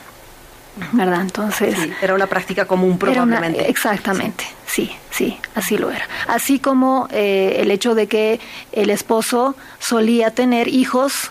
¿Verdad? 0.93 1.21
Entonces. 1.21 1.76
era 2.00 2.14
una 2.14 2.26
práctica 2.26 2.64
común 2.64 2.97
probablemente. 2.97 3.69
exactamente, 3.69 4.45
sí. 4.64 4.91
sí, 5.11 5.37
así 5.55 5.76
lo 5.76 5.91
era. 5.91 6.09
Así 6.26 6.59
como 6.59 7.07
eh, 7.11 7.57
el 7.59 7.71
hecho 7.71 7.95
de 7.95 8.07
que 8.07 8.41
el 8.73 8.88
esposo 8.88 9.55
solía 9.79 10.31
tener 10.31 10.69
hijos 10.69 11.31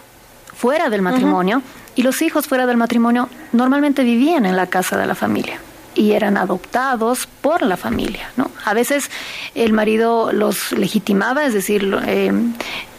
fuera 0.56 0.92
del 0.92 1.02
matrimonio 1.02 1.64
y 1.96 2.04
los 2.04 2.22
hijos 2.22 2.48
fuera 2.48 2.68
del 2.68 2.78
matrimonio 2.78 3.30
normalmente 3.52 4.04
vivían 4.04 4.46
en 4.46 4.56
la 4.56 4.68
casa 4.68 4.96
de 5.00 5.08
la 5.08 5.16
familia 5.16 5.60
y 5.96 6.12
eran 6.12 6.38
adoptados 6.38 7.28
por 7.42 7.64
la 7.64 7.78
familia, 7.78 8.30
¿no? 8.38 8.52
A 8.64 8.76
veces 8.76 9.10
el 9.56 9.74
marido 9.74 10.32
los 10.32 10.72
legitimaba, 10.72 11.46
es 11.46 11.56
decir, 11.56 11.98
eh, 12.06 12.32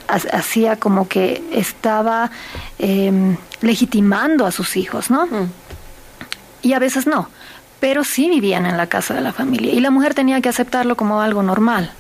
hacía 0.09 0.77
como 0.77 1.09
que 1.09 1.43
estaba 1.53 2.31
em, 2.79 3.37
legitimando 3.61 4.47
a 4.47 4.53
sus 4.53 4.77
hijos, 4.77 5.11
¿no? 5.11 5.27
Mm. 5.27 5.51
Y 6.63 6.73
a 6.75 6.79
veces 6.79 7.07
no, 7.07 7.29
pero 7.81 8.05
sí 8.05 8.29
vivían 8.29 8.67
en 8.67 8.77
la 8.77 8.87
casa 8.87 9.15
de 9.15 9.21
la 9.21 9.33
familia 9.33 9.73
y 9.73 9.81
la 9.81 9.91
mujer 9.91 10.15
tenía 10.15 10.41
que 10.41 10.49
aceptarlo 10.49 10.97
como 10.97 11.21
algo 11.21 11.43
normal. 11.43 11.93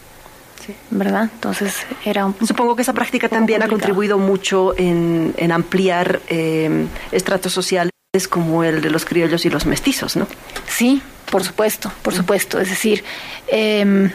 ¿Verdad? 0.90 1.28
Entonces 1.32 1.74
era 2.04 2.26
un, 2.26 2.36
Supongo 2.46 2.76
que 2.76 2.82
esa 2.82 2.92
práctica 2.92 3.28
también 3.28 3.62
ha 3.64 3.68
contribuido 3.68 4.16
mucho 4.16 4.74
en, 4.76 5.34
ampliar 5.50 6.20
em, 6.28 6.86
estratos 7.10 7.52
sociales 7.52 7.90
como 8.30 8.62
el 8.62 8.80
de 8.80 8.90
los 8.90 9.04
criollos 9.04 9.44
y 9.44 9.50
los 9.50 9.66
mestizos, 9.66 10.16
¿no? 10.16 10.26
Sí, 10.68 11.02
por 11.30 11.42
supuesto, 11.42 11.90
por 12.02 12.14
supuesto. 12.14 12.60
Es 12.60 12.68
decir, 12.68 13.02
em, 13.48 14.10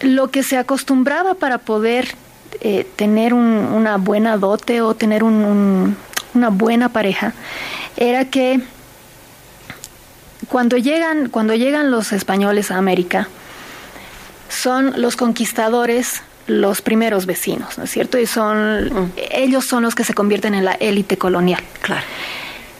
lo 0.00 0.30
que 0.30 0.42
se 0.42 0.56
acostumbraba 0.56 1.34
para 1.34 1.58
poder 1.58 2.14
eh, 2.60 2.86
tener 2.96 3.34
una 3.34 3.96
buena 3.96 4.36
dote 4.36 4.80
o 4.80 4.94
tener 4.94 5.24
una 5.24 5.94
buena 6.50 6.88
pareja 6.90 7.34
era 7.96 8.26
que 8.26 8.60
cuando 10.48 10.76
llegan, 10.76 11.28
cuando 11.28 11.54
llegan 11.54 11.90
los 11.90 12.12
españoles 12.12 12.70
a 12.70 12.76
América, 12.76 13.28
son 14.48 15.00
los 15.00 15.16
conquistadores 15.16 16.22
los 16.46 16.80
primeros 16.80 17.26
vecinos, 17.26 17.76
¿no 17.76 17.84
es 17.84 17.90
cierto? 17.90 18.18
Y 18.18 18.26
son, 18.26 18.84
mm. 18.84 19.12
ellos 19.32 19.64
son 19.64 19.82
los 19.82 19.94
que 19.94 20.04
se 20.04 20.14
convierten 20.14 20.54
en 20.54 20.64
la 20.64 20.72
élite 20.72 21.18
colonial. 21.18 21.62
Claro. 21.82 22.04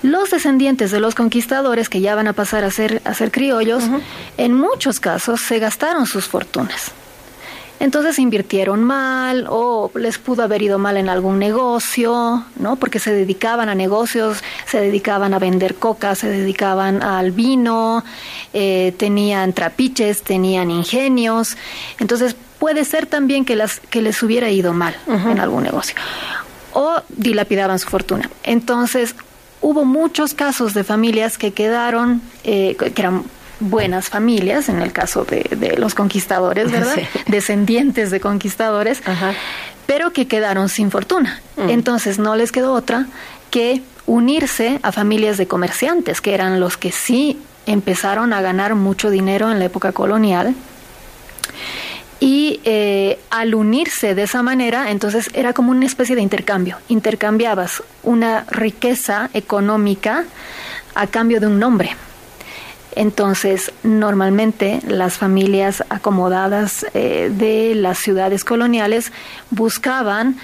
Los 0.03 0.31
descendientes 0.31 0.93
de 0.93 1.01
los 1.01 1.15
conquistadores 1.15 1.89
que 1.89 2.01
ya 2.01 2.15
van 2.15 2.29
a 2.29 2.33
pasar 2.33 2.63
a 2.63 2.71
ser, 2.71 3.03
a 3.05 3.15
ser 3.15 3.33
criollos, 3.33 3.83
en 4.37 4.53
muchos 4.53 5.01
casos 5.01 5.41
se 5.41 5.59
gastaron 5.59 6.07
sus 6.07 6.27
fortunas. 6.27 6.93
Entonces 7.79 8.19
invirtieron 8.19 8.85
mal 8.85 9.47
o 9.51 9.91
les 9.95 10.19
pudo 10.19 10.43
haber 10.43 10.63
ido 10.63 10.79
mal 10.79 10.97
en 10.97 11.09
algún 11.09 11.39
negocio, 11.39 12.45
¿no? 12.57 12.77
Porque 12.77 12.99
se 12.99 13.13
dedicaban 13.13 13.69
a 13.69 13.75
negocios, 13.75 14.43
se 14.67 14.81
dedicaban 14.81 15.35
a 15.35 15.39
vender 15.39 15.75
coca, 15.75 16.15
se 16.15 16.29
dedicaban 16.29 17.03
al 17.03 17.33
vino, 17.33 18.03
eh, 18.55 18.95
tenían 18.97 19.53
trapiches, 19.53 20.23
tenían 20.23 20.71
ingenios. 20.71 21.57
Entonces 21.99 22.35
puede 22.59 22.85
ser 22.85 23.07
también 23.07 23.45
que, 23.45 23.57
las, 23.57 23.81
que 23.81 24.01
les 24.01 24.23
hubiera 24.23 24.51
ido 24.51 24.73
mal 24.73 24.97
en 25.07 25.39
algún 25.39 25.63
negocio 25.63 25.95
o 26.73 27.03
dilapidaban 27.09 27.79
su 27.79 27.89
fortuna. 27.89 28.31
Entonces 28.43 29.15
hubo 29.61 29.85
muchos 29.85 30.35
casos 30.35 30.75
de 30.75 30.85
familias 30.85 31.39
que 31.39 31.53
quedaron, 31.53 32.21
eh, 32.45 32.77
que 32.77 33.01
eran 33.01 33.25
buenas 33.61 34.09
familias, 34.09 34.69
en 34.69 34.81
el 34.81 34.93
caso 34.93 35.25
de, 35.25 35.75
los 35.79 35.95
conquistadores, 35.95 36.71
¿verdad? 36.71 36.97
Descendientes 37.27 38.11
de 38.11 38.21
conquistadores, 38.21 39.03
pero 39.87 40.13
que 40.13 40.27
quedaron 40.27 40.69
sin 40.69 40.91
fortuna. 40.91 41.41
Mm. 41.57 41.71
Entonces 41.71 42.19
no 42.19 42.37
les 42.37 42.53
quedó 42.53 42.73
otra 42.73 43.07
que 43.51 43.83
unirse 44.07 44.79
a 44.83 44.93
familias 44.93 45.37
de 45.37 45.47
comerciantes, 45.47 46.21
que 46.21 46.35
eran 46.35 46.61
los 46.61 46.77
que 46.77 46.93
sí 46.93 47.39
empezaron 47.67 48.33
a 48.33 48.41
ganar 48.41 48.75
mucho 48.75 49.11
dinero 49.11 49.51
en 49.51 49.59
la 49.59 49.65
época 49.65 49.93
colonial. 49.93 50.55
Y 52.19 52.61
eh, 52.65 53.19
al 53.31 53.55
unirse 53.55 54.15
de 54.15 54.23
esa 54.23 54.43
manera, 54.43 54.91
entonces 54.91 55.29
era 55.35 55.53
como 55.53 55.71
una 55.71 55.85
especie 55.85 56.17
de 56.17 56.23
intercambio. 56.23 56.79
Intercambiabas 56.89 57.83
una 58.03 58.47
riqueza 58.51 59.29
económica 59.35 60.25
a 60.95 61.07
cambio 61.09 61.41
de 61.41 61.49
un 61.49 61.59
nombre. 61.59 61.95
Entonces, 62.97 63.73
normalmente 63.83 64.81
las 64.89 65.19
familias 65.19 65.85
acomodadas 65.91 66.87
eh, 66.95 67.31
de 67.31 67.75
las 67.75 67.99
ciudades 67.99 68.43
coloniales 68.43 69.13
buscaban 69.51 70.39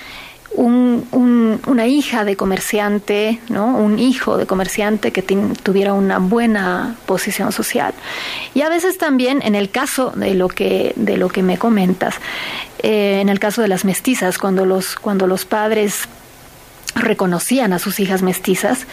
una 0.54 1.86
hija 1.86 2.26
de 2.26 2.36
comerciante, 2.36 3.40
¿no? 3.48 3.78
un 3.78 3.98
hijo 3.98 4.36
de 4.36 4.44
comerciante 4.44 5.10
que 5.10 5.22
tuviera 5.22 5.94
una 5.94 6.18
buena 6.18 6.96
posición 7.06 7.52
social. 7.52 7.94
Y 8.52 8.60
a 8.60 8.68
veces 8.68 8.98
también, 8.98 9.40
en 9.42 9.54
el 9.54 9.70
caso 9.70 10.12
de 10.14 10.34
lo 10.34 10.48
que, 10.48 10.92
de 10.96 11.16
lo 11.16 11.30
que 11.30 11.42
me 11.42 11.56
comentas, 11.56 12.16
eh, 12.80 13.20
en 13.22 13.30
el 13.30 13.38
caso 13.40 13.62
de 13.62 13.68
las 13.68 13.86
mestizas, 13.86 14.36
cuando 14.36 14.66
los, 14.66 14.96
cuando 14.96 15.26
los 15.26 15.46
padres 15.46 16.02
reconocían 16.96 17.72
a 17.72 17.78
sus 17.78 17.98
hijas 17.98 18.20
mestizas, 18.20 18.86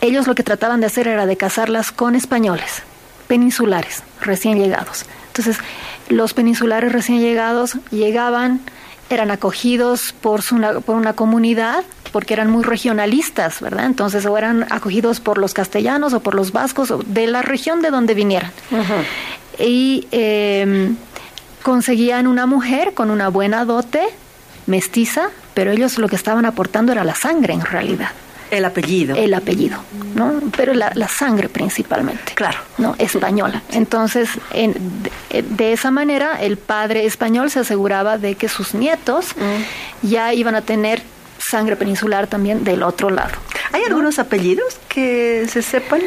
ellos 0.00 0.26
lo 0.26 0.34
que 0.34 0.42
trataban 0.42 0.80
de 0.80 0.86
hacer 0.86 1.06
era 1.06 1.26
de 1.26 1.36
casarlas 1.36 1.92
con 1.92 2.16
españoles 2.16 2.82
peninsulares 3.28 4.02
recién 4.20 4.58
llegados. 4.58 5.04
Entonces, 5.28 5.58
los 6.08 6.34
peninsulares 6.34 6.90
recién 6.92 7.20
llegados 7.20 7.76
llegaban, 7.90 8.60
eran 9.10 9.30
acogidos 9.30 10.12
por, 10.20 10.42
por 10.82 10.96
una 10.96 11.12
comunidad, 11.12 11.84
porque 12.10 12.34
eran 12.34 12.50
muy 12.50 12.64
regionalistas, 12.64 13.60
¿verdad? 13.60 13.86
Entonces, 13.86 14.26
o 14.26 14.36
eran 14.36 14.66
acogidos 14.70 15.20
por 15.20 15.38
los 15.38 15.54
castellanos 15.54 16.12
o 16.12 16.20
por 16.20 16.34
los 16.34 16.52
vascos, 16.52 16.90
o 16.90 16.98
de 16.98 17.26
la 17.26 17.42
región 17.42 17.82
de 17.82 17.90
donde 17.90 18.14
vinieran. 18.14 18.50
Y 19.58 20.06
em, 20.10 20.96
conseguían 21.62 22.26
una 22.26 22.46
mujer 22.46 22.94
con 22.94 23.10
una 23.10 23.28
buena 23.28 23.64
dote, 23.64 24.02
mestiza, 24.66 25.30
pero 25.54 25.70
ellos 25.72 25.98
lo 25.98 26.08
que 26.08 26.16
estaban 26.16 26.44
aportando 26.44 26.92
era 26.92 27.04
la 27.04 27.14
sangre 27.14 27.54
en 27.54 27.62
realidad. 27.62 28.10
El 28.50 28.64
apellido. 28.64 29.16
El 29.16 29.34
apellido, 29.34 29.78
¿no? 30.14 30.40
Pero 30.56 30.74
la, 30.74 31.08
sangre 31.08 31.48
principalmente. 31.48 32.32
Claro. 32.34 32.58
¿No? 32.78 32.94
Española. 32.98 33.62
Entonces, 33.72 34.30
en, 34.52 34.74
de, 35.30 35.72
esa 35.72 35.90
manera, 35.90 36.40
el 36.40 36.56
padre 36.56 37.04
español 37.04 37.50
se 37.50 37.60
aseguraba 37.60 38.18
de 38.18 38.34
que 38.34 38.48
sus 38.48 38.74
nietos 38.74 39.34
mm. 39.36 40.06
ya 40.08 40.32
iban 40.34 40.54
a 40.54 40.62
tener 40.62 41.02
sangre 41.38 41.76
peninsular 41.76 42.26
también 42.26 42.64
del 42.64 42.82
otro 42.82 43.10
lado. 43.10 43.32
¿Hay 43.72 43.82
algunos 43.84 44.18
apellidos 44.18 44.78
que 44.88 45.46
se 45.48 45.62
sepan? 45.62 46.00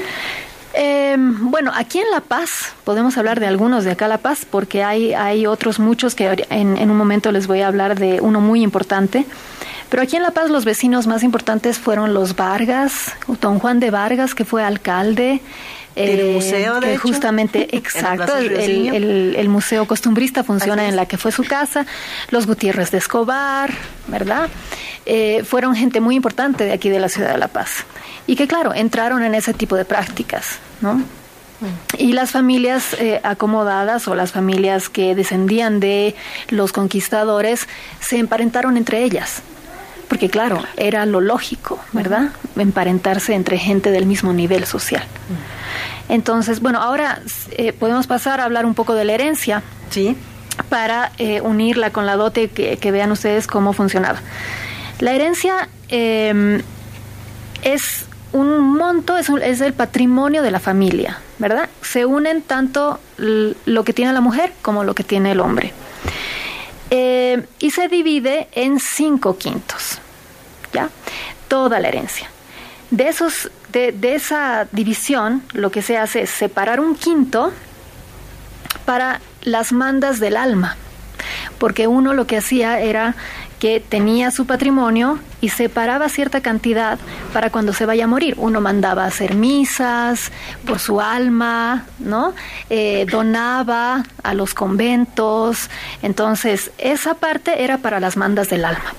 Em, 0.74 1.52
bueno, 1.52 1.72
aquí 1.76 2.00
en 2.00 2.10
La 2.12 2.22
Paz 2.22 2.74
podemos 2.86 3.18
hablar 3.18 3.40
de 3.40 3.48
algunos 3.48 3.84
de 3.84 3.92
acá 3.92 4.08
La 4.08 4.20
Paz 4.20 4.46
porque 4.50 4.84
hay, 4.84 5.14
hay 5.14 5.46
otros 5.46 5.80
muchos 5.80 6.16
que 6.16 6.46
en, 6.50 6.78
en 6.78 6.92
un 6.92 6.98
momento 6.98 7.32
les 7.32 7.48
voy 7.48 7.62
a 7.62 7.68
hablar 7.68 8.00
de 8.00 8.22
uno 8.22 8.40
muy 8.40 8.62
importante. 8.62 9.26
Pero 9.92 10.04
aquí 10.04 10.16
en 10.16 10.24
La 10.24 10.32
Paz 10.32 10.50
los 10.50 10.64
vecinos 10.64 11.06
más 11.06 11.22
importantes 11.22 11.78
fueron 11.78 12.14
los 12.14 12.38
Vargas, 12.38 13.12
don 13.42 13.60
Juan 13.60 13.82
de 13.82 13.92
Vargas, 13.92 14.34
que 14.34 14.46
fue 14.46 14.64
alcalde. 14.64 15.42
El 15.98 16.32
museo, 16.32 16.80
de 16.80 16.92
que 16.92 16.98
justamente, 16.98 17.76
exacto, 17.76 18.38
el, 18.38 19.50
museo 19.50 19.86
costumbrista 19.86 20.46
funciona 20.46 20.88
en 20.88 20.96
la 20.96 21.08
que 21.08 21.18
fue 21.18 21.34
su 21.34 21.44
casa, 21.44 21.86
los 22.30 22.48
Gutiérrez 22.48 22.90
de 22.92 23.00
Escobar, 23.00 23.74
¿verdad? 24.08 24.48
Eh, 25.06 25.44
fueron 25.44 25.76
gente 25.76 26.00
muy 26.00 26.16
importante 26.16 26.64
de 26.64 26.72
aquí 26.72 26.88
de 26.88 27.02
la 27.02 27.10
ciudad 27.10 27.34
de 27.34 27.38
La 27.38 27.50
Paz 27.50 27.84
y 28.28 28.38
que 28.38 28.48
claro, 28.48 28.74
entraron 28.74 29.24
en 29.24 29.36
ese 29.36 29.54
tipo 29.54 29.76
de 29.76 29.84
prácticas, 29.84 30.60
¿no? 30.80 31.04
Y 31.98 32.14
las 32.14 32.32
familias 32.32 32.94
eh, 32.94 33.20
acomodadas 33.24 34.08
o 34.08 34.16
las 34.16 34.32
familias 34.32 34.88
que 34.88 35.16
descendían 35.16 35.82
de 35.82 36.16
los 36.48 36.72
conquistadores 36.72 37.68
se 38.00 38.18
emparentaron 38.18 38.78
entre 38.78 39.04
ellas 39.04 39.44
porque 40.12 40.28
claro, 40.28 40.62
era 40.76 41.06
lo 41.06 41.22
lógico, 41.22 41.80
¿verdad? 41.94 42.32
Emparentarse 42.58 43.34
entre 43.34 43.58
gente 43.58 43.92
del 43.92 44.06
mismo 44.06 44.34
nivel 44.34 44.66
social. 44.66 45.06
Entonces, 46.10 46.60
bueno, 46.60 46.82
ahora 46.82 47.22
eh, 47.52 47.72
podemos 47.72 48.08
pasar 48.08 48.42
a 48.42 48.44
hablar 48.44 48.66
un 48.66 48.74
poco 48.74 48.94
de 48.94 49.06
la 49.06 49.14
herencia. 49.14 49.64
Sí. 49.90 50.18
Para 50.68 51.14
eh, 51.18 51.40
unirla 51.40 51.92
con 51.92 52.06
la 52.06 52.18
dote, 52.18 52.50
que, 52.50 52.76
que, 52.76 52.92
vean 52.92 53.10
ustedes 53.14 53.48
cómo 53.48 53.72
funcionaba. 53.72 54.20
La 55.00 55.14
herencia 55.14 55.70
em, 55.88 56.62
es 57.62 58.04
un 58.34 58.60
monto, 58.60 59.18
es, 59.18 59.30
es, 59.30 59.62
el 59.62 59.72
patrimonio 59.72 60.42
de 60.42 60.52
la 60.52 60.60
familia, 60.60 61.20
¿verdad? 61.40 61.70
Se 61.84 62.06
unen 62.06 62.42
tanto 62.42 63.00
lo 63.18 63.84
que 63.86 63.94
tiene 63.94 64.12
la 64.12 64.20
mujer 64.20 64.52
como 64.62 64.84
lo 64.84 64.94
que 64.94 65.06
tiene 65.06 65.32
el 65.32 65.40
hombre. 65.40 65.72
Eh, 66.94 67.46
y 67.60 67.72
se 67.72 67.88
divide 67.88 68.50
en 68.52 68.80
cinco 68.80 69.38
quintos, 69.38 70.00
¿ya? 70.74 70.90
Toda 71.48 71.80
la 71.80 71.88
herencia. 71.88 72.30
De, 72.92 73.08
esos, 73.08 73.50
de, 73.72 73.94
de 73.94 74.16
esa 74.16 74.68
división, 74.74 75.42
lo 75.54 75.72
que 75.72 75.82
se 75.82 75.98
hace 75.98 76.24
es 76.24 76.30
separar 76.30 76.82
un 76.82 76.96
quinto 76.96 77.54
para 78.86 79.22
las 79.42 79.72
mandas 79.72 80.20
del 80.20 80.36
alma, 80.36 80.76
porque 81.60 81.88
uno 81.88 82.14
lo 82.14 82.28
que 82.28 82.38
hacía 82.38 82.82
era 82.82 83.16
que 83.62 83.80
tenía 83.80 84.32
su 84.32 84.48
patrimonio 84.48 85.20
y 85.40 85.50
separaba 85.50 86.10
cierta 86.10 86.42
cantidad 86.42 86.98
para 87.32 87.52
cuando 87.52 87.74
se 87.74 87.86
vaya 87.86 88.06
a 88.06 88.08
morir. 88.08 88.34
Uno 88.40 88.60
mandaba 88.60 89.06
hacer 89.06 89.36
misas 89.36 90.32
por 90.66 90.80
su 90.80 91.00
alma, 91.00 91.86
¿no? 92.00 92.34
Eh, 92.72 93.06
donaba 93.12 94.04
a 94.24 94.34
los 94.34 94.56
conventos. 94.56 95.70
Entonces, 96.02 96.72
esa 96.80 97.14
parte 97.14 97.64
era 97.64 97.78
para 97.78 98.00
las 98.00 98.18
mandas 98.18 98.50
del 98.50 98.66
alma. 98.66 98.96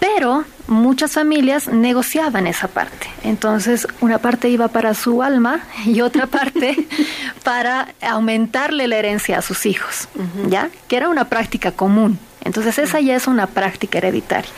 Pero 0.00 0.44
muchas 0.66 1.12
familias 1.12 1.68
negociaban 1.68 2.48
esa 2.48 2.66
parte. 2.66 3.06
Entonces, 3.22 3.86
una 4.00 4.18
parte 4.18 4.48
iba 4.48 4.66
para 4.66 4.92
su 4.94 5.22
alma 5.22 5.60
y 5.86 6.00
otra 6.00 6.26
parte 6.26 6.88
para 7.44 7.94
aumentarle 8.00 8.88
la 8.88 8.96
herencia 8.96 9.38
a 9.38 9.42
sus 9.42 9.66
hijos, 9.66 10.08
¿ya? 10.48 10.68
Que 10.88 10.96
era 10.96 11.08
una 11.08 11.26
práctica 11.26 11.70
común. 11.70 12.18
Entonces 12.44 12.78
esa 12.78 13.00
ya 13.00 13.16
es 13.16 13.26
una 13.26 13.46
práctica 13.46 13.98
hereditaria. 13.98 14.50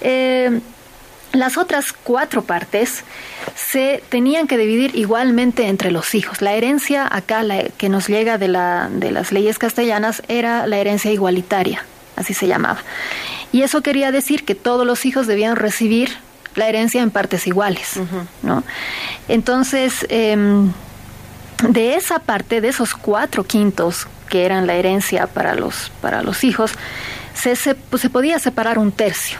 Eh, 0.00 0.60
las 1.32 1.56
otras 1.56 1.92
cuatro 1.92 2.42
partes 2.42 3.04
se 3.54 4.02
tenían 4.10 4.46
que 4.46 4.58
dividir 4.58 4.94
igualmente 4.94 5.66
entre 5.68 5.90
los 5.90 6.14
hijos. 6.14 6.42
La 6.42 6.52
herencia 6.52 7.08
acá 7.10 7.42
la 7.42 7.64
que 7.64 7.88
nos 7.88 8.08
llega 8.08 8.36
de, 8.38 8.48
la, 8.48 8.88
de 8.92 9.10
las 9.10 9.32
leyes 9.32 9.58
castellanas 9.58 10.22
era 10.28 10.66
la 10.66 10.76
herencia 10.76 11.10
igualitaria, 11.10 11.84
así 12.16 12.34
se 12.34 12.46
llamaba. 12.46 12.80
Y 13.50 13.62
eso 13.62 13.82
quería 13.82 14.12
decir 14.12 14.44
que 14.44 14.54
todos 14.54 14.86
los 14.86 15.06
hijos 15.06 15.26
debían 15.26 15.56
recibir 15.56 16.10
la 16.54 16.68
herencia 16.68 17.02
en 17.02 17.10
partes 17.10 17.46
iguales. 17.46 17.98
¿no? 18.42 18.62
Entonces, 19.28 20.06
em, 20.10 20.72
de 21.68 21.94
esa 21.94 22.18
parte, 22.18 22.60
de 22.60 22.68
esos 22.68 22.94
cuatro 22.94 23.44
quintos 23.44 24.06
que 24.28 24.44
eran 24.44 24.66
la 24.66 24.74
herencia 24.74 25.26
para 25.26 25.54
los, 25.54 25.90
para 26.00 26.22
los 26.22 26.44
hijos, 26.44 26.72
se, 27.34 27.56
se, 27.56 27.76
se 27.98 28.10
podía 28.10 28.38
separar 28.38 28.78
un 28.78 28.92
tercio. 28.92 29.38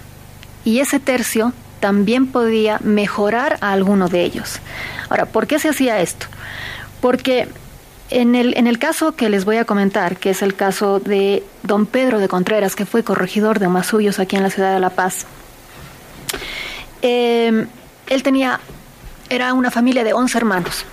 Y 0.65 0.81
ese 0.81 1.01
tercio 1.01 1.53
también 1.81 2.29
podía 2.29 2.79
mejorar 2.83 3.59
a 3.61 3.73
alguno 3.73 4.09
de 4.09 4.23
ellos. 4.23 4.61
Ahora, 5.09 5.27
¿por 5.27 5.47
qué 5.47 5.59
se 5.59 5.71
hacía 5.71 6.01
esto? 6.01 6.27
Porque 7.01 7.49
en 8.11 8.35
el, 8.35 8.57
en 8.57 8.67
el 8.67 8.79
caso 8.79 9.17
que 9.17 9.29
les 9.29 9.45
voy 9.45 9.57
a 9.57 9.65
comentar, 9.65 10.17
que 10.17 10.31
es 10.31 10.43
el 10.43 10.55
caso 10.55 11.01
de 11.01 11.43
don 11.63 11.87
Pedro 11.87 12.19
de 12.21 12.29
Contreras, 12.29 12.77
que 12.77 12.87
fue 12.87 13.03
corregidor 13.03 13.59
de 13.59 13.67
Omasuyos 13.67 14.19
aquí 14.19 14.37
en 14.37 14.43
la 14.43 14.51
ciudad 14.51 14.75
de 14.75 14.81
La 14.81 14.91
Paz, 14.91 15.27
eh, 17.01 17.67
él 18.07 18.23
tenía, 18.23 18.61
era 19.29 19.55
una 19.55 19.71
familia 19.71 20.05
de 20.05 20.13
11 20.13 20.39
hermanos. 20.39 20.85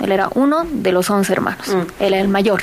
Él 0.00 0.12
era 0.12 0.28
uno 0.34 0.66
de 0.70 0.92
los 0.92 1.10
11 1.10 1.32
hermanos. 1.32 1.68
Mm. 1.68 2.02
Él 2.02 2.14
era 2.14 2.20
el 2.20 2.28
mayor. 2.28 2.62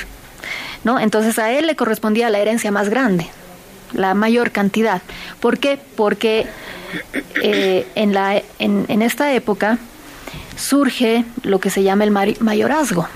¿no? 0.84 1.00
Entonces 1.00 1.38
a 1.38 1.50
él 1.50 1.66
le 1.66 1.76
correspondía 1.76 2.30
la 2.30 2.38
herencia 2.38 2.70
más 2.70 2.88
grande, 2.88 3.26
la 3.92 4.14
mayor 4.14 4.52
cantidad. 4.52 5.02
¿Por 5.40 5.58
qué? 5.58 5.80
Porque 5.96 6.46
eh, 7.42 7.86
en, 7.94 8.14
la, 8.14 8.40
en, 8.58 8.84
en, 8.88 9.02
esta 9.02 9.32
época 9.32 9.78
surge 10.56 11.24
lo 11.42 11.58
que 11.58 11.70
se 11.70 11.82
llama 11.82 12.04
el 12.04 12.12
mayorazgo 12.40 13.08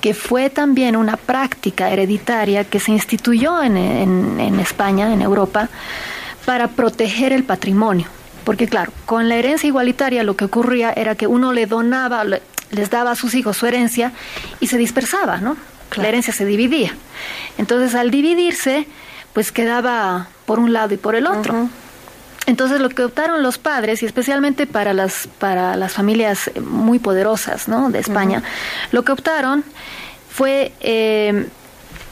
que 0.00 0.14
fue 0.14 0.50
también 0.50 0.96
una 0.96 1.16
práctica 1.16 1.90
hereditaria 1.90 2.64
que 2.64 2.80
se 2.80 2.90
instituyó 2.90 3.62
en, 3.62 3.76
en, 3.76 4.60
España, 4.60 5.12
en 5.12 5.22
Europa, 5.22 5.68
para 6.44 6.68
proteger 6.68 7.32
el 7.32 7.44
patrimonio. 7.44 8.06
Porque 8.44 8.68
claro, 8.68 8.92
con 9.06 9.28
la 9.28 9.36
herencia 9.36 9.66
igualitaria 9.66 10.22
lo 10.22 10.36
que 10.36 10.44
ocurría 10.44 10.92
era 10.92 11.14
que 11.14 11.26
uno 11.26 11.52
le 11.52 11.66
donaba, 11.66 12.24
les 12.74 12.90
daba 12.90 13.12
a 13.12 13.16
sus 13.16 13.34
hijos 13.34 13.56
su 13.56 13.66
herencia 13.66 14.12
y 14.60 14.66
se 14.66 14.78
dispersaba, 14.78 15.38
¿no? 15.38 15.56
La 15.96 16.08
herencia 16.08 16.32
se 16.32 16.44
dividía. 16.44 16.94
Entonces 17.58 17.94
al 17.94 18.10
dividirse, 18.10 18.86
pues 19.32 19.52
quedaba 19.52 20.28
por 20.46 20.58
un 20.58 20.72
lado 20.72 20.94
y 20.94 20.96
por 20.96 21.14
el 21.14 21.26
otro. 21.26 21.68
Entonces 22.46 22.80
lo 22.80 22.88
que 22.90 23.04
optaron 23.04 23.42
los 23.42 23.58
padres, 23.58 24.02
y 24.02 24.06
especialmente 24.06 24.66
para 24.66 24.92
las, 24.92 25.28
para 25.38 25.76
las 25.76 25.92
familias 25.92 26.50
muy 26.60 26.98
poderosas 26.98 27.68
¿no? 27.68 27.90
de 27.90 28.00
España, 28.00 28.42
lo 28.92 29.02
que 29.02 29.12
optaron 29.12 29.64
fue 30.30 30.72
eh, 30.80 31.48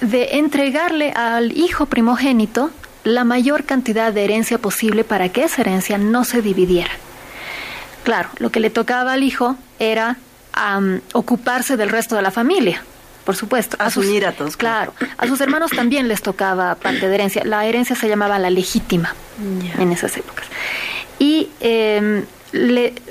de 0.01 0.39
entregarle 0.39 1.13
al 1.13 1.53
hijo 1.53 1.87
primogénito 1.87 2.71
la 3.05 3.25
mayor 3.25 3.65
cantidad 3.65 4.13
de 4.13 4.25
herencia 4.25 4.59
posible 4.59 5.05
para 5.05 5.29
que 5.29 5.45
esa 5.45 5.63
herencia 5.63 5.99
no 5.99 6.25
se 6.25 6.41
dividiera. 6.41 6.93
Claro, 8.05 8.31
lo 8.39 8.51
que 8.51 8.61
le 8.61 8.71
tocaba 8.71 9.13
al 9.13 9.23
hijo 9.23 9.57
era 9.79 10.17
ocuparse 11.13 11.77
del 11.77 11.91
resto 11.91 12.17
de 12.17 12.23
la 12.23 12.31
familia 12.31 12.83
por 13.25 13.37
supuesto. 13.37 13.77
A 13.79 13.91
sus, 13.91 14.07
a 14.25 14.33
todos. 14.33 14.57
Claro. 14.57 14.95
A 15.17 15.27
sus 15.27 15.41
hermanos 15.41 15.71
también 15.71 16.09
les 16.09 16.23
tocaba 16.23 16.75
parte 16.75 17.09
de 17.09 17.15
herencia. 17.15 17.45
La 17.45 17.65
herencia 17.67 17.95
se 17.95 18.09
llamaba 18.09 18.39
la 18.39 18.51
legítima 18.51 19.15
en 19.79 19.93
esas 19.93 20.17
épocas. 20.17 20.47
Y 21.19 21.49
em, 21.61 22.25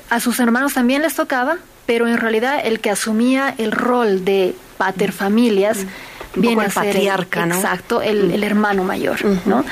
a 0.09 0.19
sus 0.19 0.39
hermanos 0.39 0.73
también 0.73 1.01
les 1.01 1.15
tocaba, 1.15 1.57
pero 1.85 2.07
en 2.07 2.17
realidad 2.17 2.59
el 2.63 2.79
que 2.79 2.89
asumía 2.89 3.55
el 3.57 3.71
rol 3.71 4.25
de 4.25 4.55
paterfamilias 4.77 5.85
mm. 5.85 5.87
Viene 6.35 6.63
a 6.63 6.69
ser 6.69 6.85
patriarca, 6.85 7.45
¿no? 7.45 7.55
Exacto, 7.55 8.01
el, 8.01 8.37
mm. 8.37 8.43
hermano 8.43 8.83
mayor, 8.83 9.19
¿no? 9.45 9.65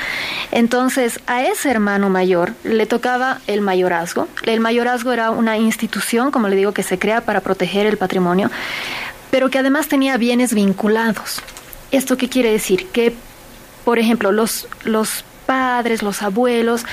Entonces, 0.52 1.20
a 1.26 1.42
ese 1.42 1.70
hermano 1.70 2.10
mayor 2.10 2.54
le 2.64 2.86
tocaba 2.86 3.40
el 3.46 3.60
mayorazgo. 3.60 4.28
El 4.42 4.60
mayorazgo 4.60 5.12
era 5.12 5.30
una 5.30 5.56
institución, 5.58 6.30
como 6.30 6.48
le 6.48 6.56
digo, 6.56 6.72
que 6.72 6.82
se 6.82 6.98
crea 6.98 7.20
para 7.22 7.40
proteger 7.40 7.86
el 7.86 7.96
patrimonio 7.96 8.50
pero 9.30 9.48
que 9.48 9.58
además 9.58 9.88
tenía 9.88 10.16
bienes 10.16 10.54
vinculados. 10.54 11.40
¿Esto 11.90 12.16
qué 12.16 12.28
quiere 12.28 12.52
decir? 12.52 12.88
Que, 12.88 13.14
por 13.84 13.98
ejemplo, 13.98 14.32
los, 14.32 14.68
los 14.84 15.24
padres, 15.46 16.02
los 16.02 16.22
abuelos, 16.22 16.84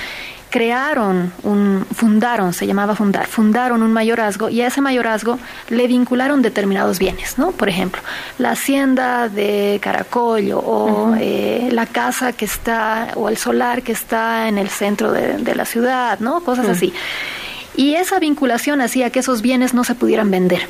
crearon 0.50 1.34
un, 1.44 1.86
fundaron, 1.94 2.54
se 2.54 2.66
llamaba 2.66 2.96
fundar, 2.96 3.28
fundaron 3.28 3.84
un 3.84 3.92
mayorazgo 3.92 4.50
y 4.50 4.62
a 4.62 4.68
ese 4.68 4.82
mayorazgo 4.82 5.40
le 5.70 5.88
vincularon 5.88 6.42
determinados 6.42 7.00
bienes, 7.00 7.38
¿no? 7.38 7.52
Por 7.52 7.70
ejemplo, 7.70 8.02
la 8.38 8.52
hacienda 8.52 9.30
de 9.30 9.80
Caracollo 9.82 10.60
o 10.60 11.16
eh, 11.20 11.70
la 11.72 11.86
casa 11.86 12.34
que 12.34 12.46
está, 12.46 13.10
o 13.16 13.30
el 13.30 13.38
solar 13.38 13.82
que 13.84 13.92
está 13.92 14.48
en 14.48 14.58
el 14.58 14.70
centro 14.70 15.12
de, 15.12 15.56
la 15.56 15.66
ciudad, 15.66 16.20
¿no? 16.20 16.42
Cosas 16.42 16.68
así. 16.70 16.94
Y 17.76 17.96
esa 17.96 18.20
vinculación 18.20 18.82
hacía 18.82 19.10
que 19.10 19.20
esos 19.20 19.42
bienes 19.42 19.74
no 19.74 19.84
se 19.84 19.96
pudieran 19.96 20.30
vender 20.30 20.68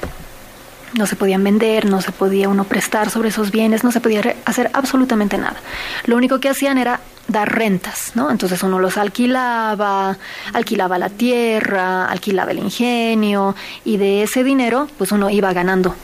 no 0.94 1.06
se 1.06 1.16
podían 1.16 1.44
vender, 1.44 1.86
no 1.86 2.02
se 2.02 2.12
podía 2.12 2.50
uno 2.50 2.64
prestar 2.64 3.10
sobre 3.10 3.30
esos 3.30 3.52
bienes, 3.52 3.84
no 3.84 3.92
se 3.92 4.02
podía 4.02 4.36
hacer 4.46 4.70
absolutamente 4.74 5.38
nada. 5.38 5.58
Lo 6.06 6.16
único 6.16 6.40
que 6.40 6.50
hacían 6.50 6.78
era 6.78 7.00
dar 7.28 7.54
rentas, 7.54 8.12
¿no? 8.16 8.32
Entonces 8.32 8.64
uno 8.64 8.80
los 8.80 8.98
alquilaba, 8.98 10.18
alquilaba 10.54 10.98
la 10.98 11.10
tierra, 11.10 12.06
alquilaba 12.06 12.52
el 12.52 12.60
ingenio 12.60 13.56
y 13.84 13.98
de 13.98 14.24
ese 14.24 14.44
dinero 14.44 14.88
pues 14.98 15.12
uno 15.12 15.30
iba 15.30 15.52
ganando, 15.54 15.96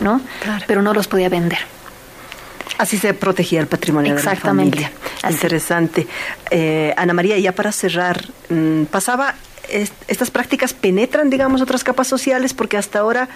¿no? 0.00 0.20
Pero 0.66 0.82
no 0.82 0.92
los 0.92 1.06
podía 1.06 1.28
vender. 1.28 1.60
Así 2.78 2.98
se 2.98 3.14
protegía 3.14 3.60
el 3.60 3.66
patrimonio 3.66 4.14
de 4.16 4.22
la 4.22 4.36
familia. 4.36 4.90
Interesante. 5.28 6.06
Eh, 6.50 6.92
Ana 6.96 7.12
María, 7.12 7.38
ya 7.38 7.52
para 7.52 7.70
cerrar, 7.70 8.24
mm, 8.48 8.84
estas 9.72 10.30
prácticas 10.30 10.74
penetran, 10.74 11.30
digamos, 11.30 11.62
otras 11.62 11.84
capas 11.84 12.06
sociales 12.06 12.54
porque 12.54 12.76
hasta 12.76 12.98
ahora 12.98 13.28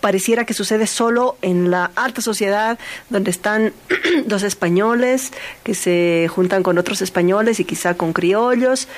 pareciera 0.00 0.44
que 0.44 0.54
sucede 0.54 0.86
solo 0.86 1.36
en 1.42 1.70
la 1.70 1.90
alta 1.94 2.20
sociedad, 2.20 2.78
donde 3.10 3.30
están 3.30 3.72
los 4.28 4.42
españoles 4.42 5.32
que 5.62 5.74
se 5.74 6.28
juntan 6.28 6.62
con 6.62 6.78
otros 6.78 7.02
españoles 7.02 7.60
y 7.60 7.64
quizá 7.64 7.94
con 7.94 8.12
criollos, 8.12 8.88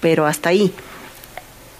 pero 0.00 0.26
hasta 0.26 0.50
ahí. 0.50 0.72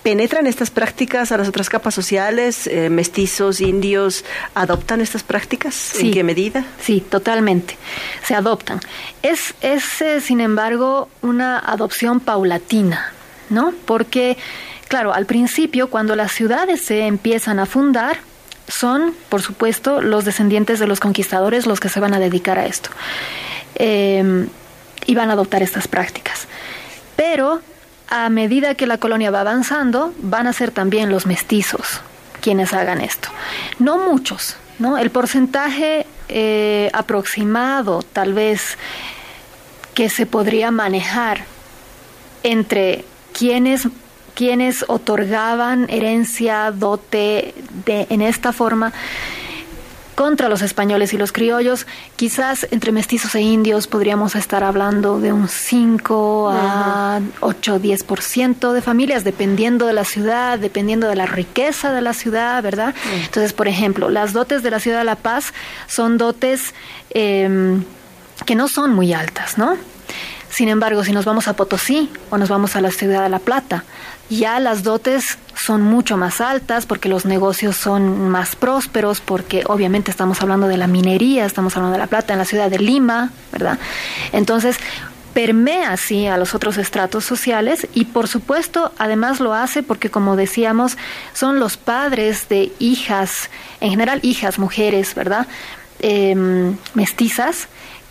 ¿Penetran 0.03 0.47
estas 0.47 0.71
prácticas 0.71 1.33
a 1.33 1.37
las 1.37 1.49
otras 1.49 1.68
capas 1.68 1.94
sociales? 1.94 2.66
Eh, 2.66 2.88
¿Mestizos, 2.88 3.61
indios, 3.61 4.25
adoptan 4.55 5.01
estas 5.01 5.23
prácticas? 5.23 5.97
¿En 5.97 6.12
qué 6.12 6.25
medida? 6.25 6.64
Sí, 6.81 7.01
totalmente. 7.03 7.77
Se 8.25 8.35
adoptan. 8.35 8.81
Es, 9.23 9.55
es 9.61 10.01
eh, 10.01 10.21
sin 10.21 10.40
embargo, 10.40 11.11
una 11.21 11.59
adopción 11.59 12.21
paulatina 12.21 13.12
¿no? 13.50 13.72
Porque, 13.84 14.37
claro, 14.88 15.12
al 15.12 15.26
principio, 15.26 15.90
cuando 15.90 16.16
las 16.16 16.32
ciudades 16.32 16.80
se 16.82 17.06
empiezan 17.06 17.58
a 17.58 17.66
fundar, 17.66 18.18
son, 18.68 19.14
por 19.28 19.42
supuesto, 19.42 20.02
los 20.02 20.24
descendientes 20.24 20.78
de 20.78 20.87
los 20.87 21.00
conquistadores 21.00 21.66
los 21.66 21.80
que 21.80 21.88
se 21.88 22.00
van 22.00 22.14
a 22.14 22.18
dedicar 22.18 22.58
a 22.58 22.66
esto. 22.66 22.90
Em, 23.74 24.48
y 25.06 25.14
van 25.14 25.30
a 25.30 25.32
adoptar 25.32 25.62
estas 25.62 25.88
prácticas. 25.88 26.46
Pero 27.16 27.61
a 28.08 28.28
medida 28.28 28.74
que 28.74 28.87
la 28.87 28.98
colonia 28.98 29.30
va 29.30 29.40
avanzando, 29.40 30.12
van 30.18 30.46
a 30.46 30.52
ser 30.52 30.70
también 30.70 31.11
los 31.11 31.26
mestizos 31.26 32.00
quienes 32.40 32.72
hagan 32.72 33.00
esto. 33.00 33.28
No 33.78 33.98
muchos, 33.98 34.56
¿no? 34.78 34.98
El 34.98 35.11
porcentaje 35.11 36.06
eh, 36.28 36.90
aproximado, 36.92 38.02
tal 38.02 38.34
vez, 38.34 38.76
que 39.94 40.08
se 40.08 40.26
podría 40.26 40.70
manejar 40.70 41.44
entre 42.42 43.04
quienes 43.32 43.88
quienes 44.34 44.84
otorgaban 44.86 45.90
herencia, 45.90 46.70
dote 46.70 47.54
de, 47.84 48.06
en 48.08 48.22
esta 48.22 48.52
forma 48.52 48.92
contra 50.18 50.48
los 50.48 50.62
españoles 50.62 51.12
y 51.12 51.16
los 51.16 51.30
criollos, 51.30 51.86
quizás 52.16 52.66
entre 52.72 52.92
mestizos 52.92 53.36
e 53.36 53.40
indios 53.40 53.86
podríamos 53.86 54.34
estar 54.34 54.62
hablando 54.64 55.20
de 55.20 55.32
un 55.32 55.48
5 55.48 56.50
a 56.52 57.20
8, 57.40 57.80
10% 57.80 58.72
de 58.72 58.82
familias, 58.82 59.22
dependiendo 59.24 59.86
de 59.86 59.92
la 59.92 60.04
ciudad, 60.04 60.58
dependiendo 60.58 61.08
de 61.08 61.14
la 61.14 61.26
riqueza 61.26 61.92
de 61.92 62.00
la 62.00 62.14
ciudad, 62.14 62.60
¿verdad? 62.64 62.96
Entonces, 63.24 63.52
por 63.52 63.66
ejemplo, 63.66 64.08
las 64.08 64.32
dotes 64.32 64.64
de 64.64 64.70
la 64.70 64.78
ciudad 64.78 64.98
de 64.98 65.04
La 65.04 65.14
Paz 65.16 65.52
son 65.86 66.18
dotes 66.18 66.74
em, 67.10 67.84
que 68.44 68.56
no 68.56 68.66
son 68.66 68.94
muy 68.94 69.12
altas, 69.12 69.56
¿no? 69.56 69.76
Sin 70.59 70.68
embargo, 70.68 71.05
si 71.05 71.12
nos 71.12 71.25
vamos 71.25 71.47
a 71.47 71.53
Potosí 71.53 72.11
o 72.31 72.37
nos 72.37 72.49
vamos 72.49 72.75
a 72.75 72.81
la 72.81 72.90
ciudad 72.90 73.23
de 73.23 73.29
La 73.29 73.38
Plata, 73.38 73.85
ya 74.29 74.59
las 74.59 74.83
dotes 74.83 75.38
son 75.55 75.83
mucho 75.83 76.16
más 76.16 76.40
altas 76.40 76.85
porque 76.85 77.09
los 77.09 77.25
negocios 77.25 77.77
son 77.77 78.29
más 78.29 78.57
prósperos, 78.57 79.21
porque 79.21 79.62
obviamente 79.68 80.11
estamos 80.11 80.42
hablando 80.42 80.66
de 80.66 80.77
la 80.77 80.88
minería, 80.88 81.47
estamos 81.47 81.77
hablando 81.77 81.92
de 81.92 82.01
La 82.01 82.09
Plata 82.09 82.33
en 82.33 82.40
la 82.40 82.44
ciudad 82.44 82.68
de 82.71 82.81
Lima, 82.81 83.31
¿verdad? 83.53 83.79
Entonces, 84.33 84.79
permea 85.33 85.92
así 85.92 86.27
a 86.27 86.37
los 86.37 86.57
otros 86.57 86.77
estratos 86.77 87.25
sociales 87.25 87.87
y 87.94 88.07
por 88.07 88.27
supuesto 88.27 88.92
además 88.99 89.38
lo 89.38 89.55
hace 89.55 89.85
porque 89.85 90.11
como 90.11 90.35
decíamos 90.35 90.99
son 91.35 91.61
los 91.61 91.77
padres 91.77 92.49
de 92.49 92.73
hijas, 92.81 93.49
en 93.81 93.90
general 93.90 94.18
hijas, 94.25 94.59
mujeres, 94.59 95.14
¿verdad? 95.14 95.47
Em, 96.01 96.77
mestizas 96.94 97.68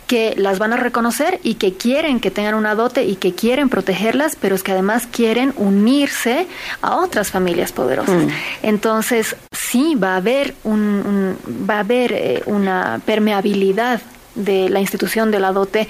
que 0.08 0.34
las 0.36 0.58
van 0.58 0.72
a 0.72 0.76
reconocer 0.76 1.38
y 1.44 1.54
que 1.54 1.74
quieren 1.74 2.18
que 2.18 2.30
tengan 2.32 2.54
una 2.54 2.74
dote 2.74 3.04
y 3.04 3.16
que 3.16 3.34
quieren 3.34 3.68
protegerlas, 3.68 4.36
pero 4.40 4.56
es 4.56 4.62
que 4.64 4.72
además 4.72 5.06
quieren 5.06 5.52
unirse 5.56 6.48
a 6.80 6.96
otras 6.96 7.30
familias 7.30 7.72
poderosas. 7.72 8.24
Mm. 8.24 8.28
Entonces, 8.62 9.36
sí 9.52 9.94
va 9.94 10.14
a 10.14 10.16
haber 10.16 10.54
un, 10.64 11.36
va 11.68 11.76
a 11.76 11.80
haber 11.80 12.12
eh, 12.12 12.42
una 12.46 13.00
permeabilidad 13.04 14.00
de 14.34 14.70
la 14.70 14.80
institución 14.80 15.30
de 15.30 15.40
la 15.40 15.52
dote 15.52 15.88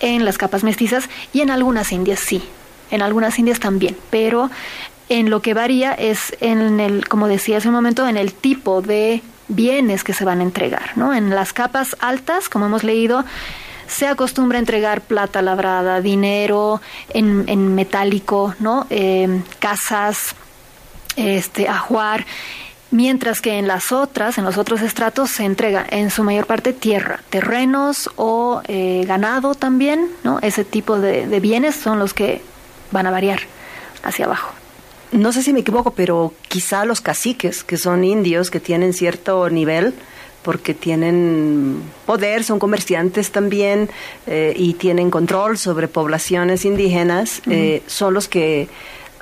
en 0.00 0.26
las 0.26 0.36
capas 0.36 0.62
mestizas 0.62 1.08
y 1.32 1.40
en 1.40 1.50
algunas 1.50 1.90
indias 1.90 2.20
sí, 2.20 2.42
en 2.90 3.00
algunas 3.00 3.38
indias 3.38 3.60
también, 3.60 3.96
pero 4.10 4.50
en 5.08 5.30
lo 5.30 5.40
que 5.40 5.54
varía 5.54 5.92
es 5.94 6.36
en 6.40 6.80
el, 6.80 7.08
como 7.08 7.28
decía 7.28 7.58
hace 7.58 7.68
un 7.68 7.74
momento, 7.74 8.06
en 8.06 8.18
el 8.18 8.34
tipo 8.34 8.82
de 8.82 9.22
bienes 9.48 10.04
que 10.04 10.12
se 10.12 10.24
van 10.24 10.40
a 10.40 10.42
entregar, 10.42 10.96
¿no? 10.96 11.14
En 11.14 11.30
las 11.30 11.52
capas 11.52 11.96
altas, 12.00 12.48
como 12.48 12.66
hemos 12.66 12.84
leído, 12.84 13.24
se 13.86 14.06
acostumbra 14.06 14.58
a 14.58 14.60
entregar 14.60 15.02
plata 15.02 15.42
labrada, 15.42 16.00
dinero 16.00 16.80
en, 17.10 17.74
metálico, 17.74 18.54
¿no? 18.58 18.86
Eh, 18.90 19.42
casas, 19.58 20.34
este, 21.16 21.68
ajuar, 21.68 22.24
mientras 22.90 23.40
que 23.40 23.58
en 23.58 23.68
las 23.68 23.92
otras, 23.92 24.38
en 24.38 24.44
los 24.44 24.56
otros 24.56 24.80
estratos, 24.80 25.30
se 25.30 25.44
entrega 25.44 25.84
en 25.88 26.10
su 26.10 26.24
mayor 26.24 26.46
parte 26.46 26.72
tierra, 26.72 27.20
terrenos 27.30 28.10
o 28.16 28.62
eh, 28.68 29.04
ganado 29.06 29.54
también, 29.54 30.08
¿no? 30.22 30.38
Ese 30.40 30.64
tipo 30.64 30.98
de, 30.98 31.26
de 31.26 31.40
bienes 31.40 31.74
son 31.74 31.98
los 31.98 32.14
que 32.14 32.42
van 32.90 33.06
a 33.06 33.10
variar 33.10 33.40
hacia 34.02 34.24
abajo 34.24 34.54
no 35.14 35.32
sé 35.32 35.42
si 35.42 35.52
me 35.52 35.60
equivoco, 35.60 35.92
pero 35.92 36.34
quizá 36.48 36.84
los 36.84 37.00
caciques, 37.00 37.64
que 37.64 37.76
son 37.76 38.04
indios, 38.04 38.50
que 38.50 38.60
tienen 38.60 38.92
cierto 38.92 39.48
nivel, 39.48 39.94
porque 40.42 40.74
tienen 40.74 41.82
poder, 42.04 42.44
son 42.44 42.58
comerciantes 42.58 43.30
también 43.30 43.88
eh, 44.26 44.52
y 44.56 44.74
tienen 44.74 45.10
control 45.10 45.56
sobre 45.56 45.88
poblaciones 45.88 46.64
indígenas, 46.64 47.40
eh, 47.48 47.82
son 47.86 48.12
los 48.12 48.28
que 48.28 48.68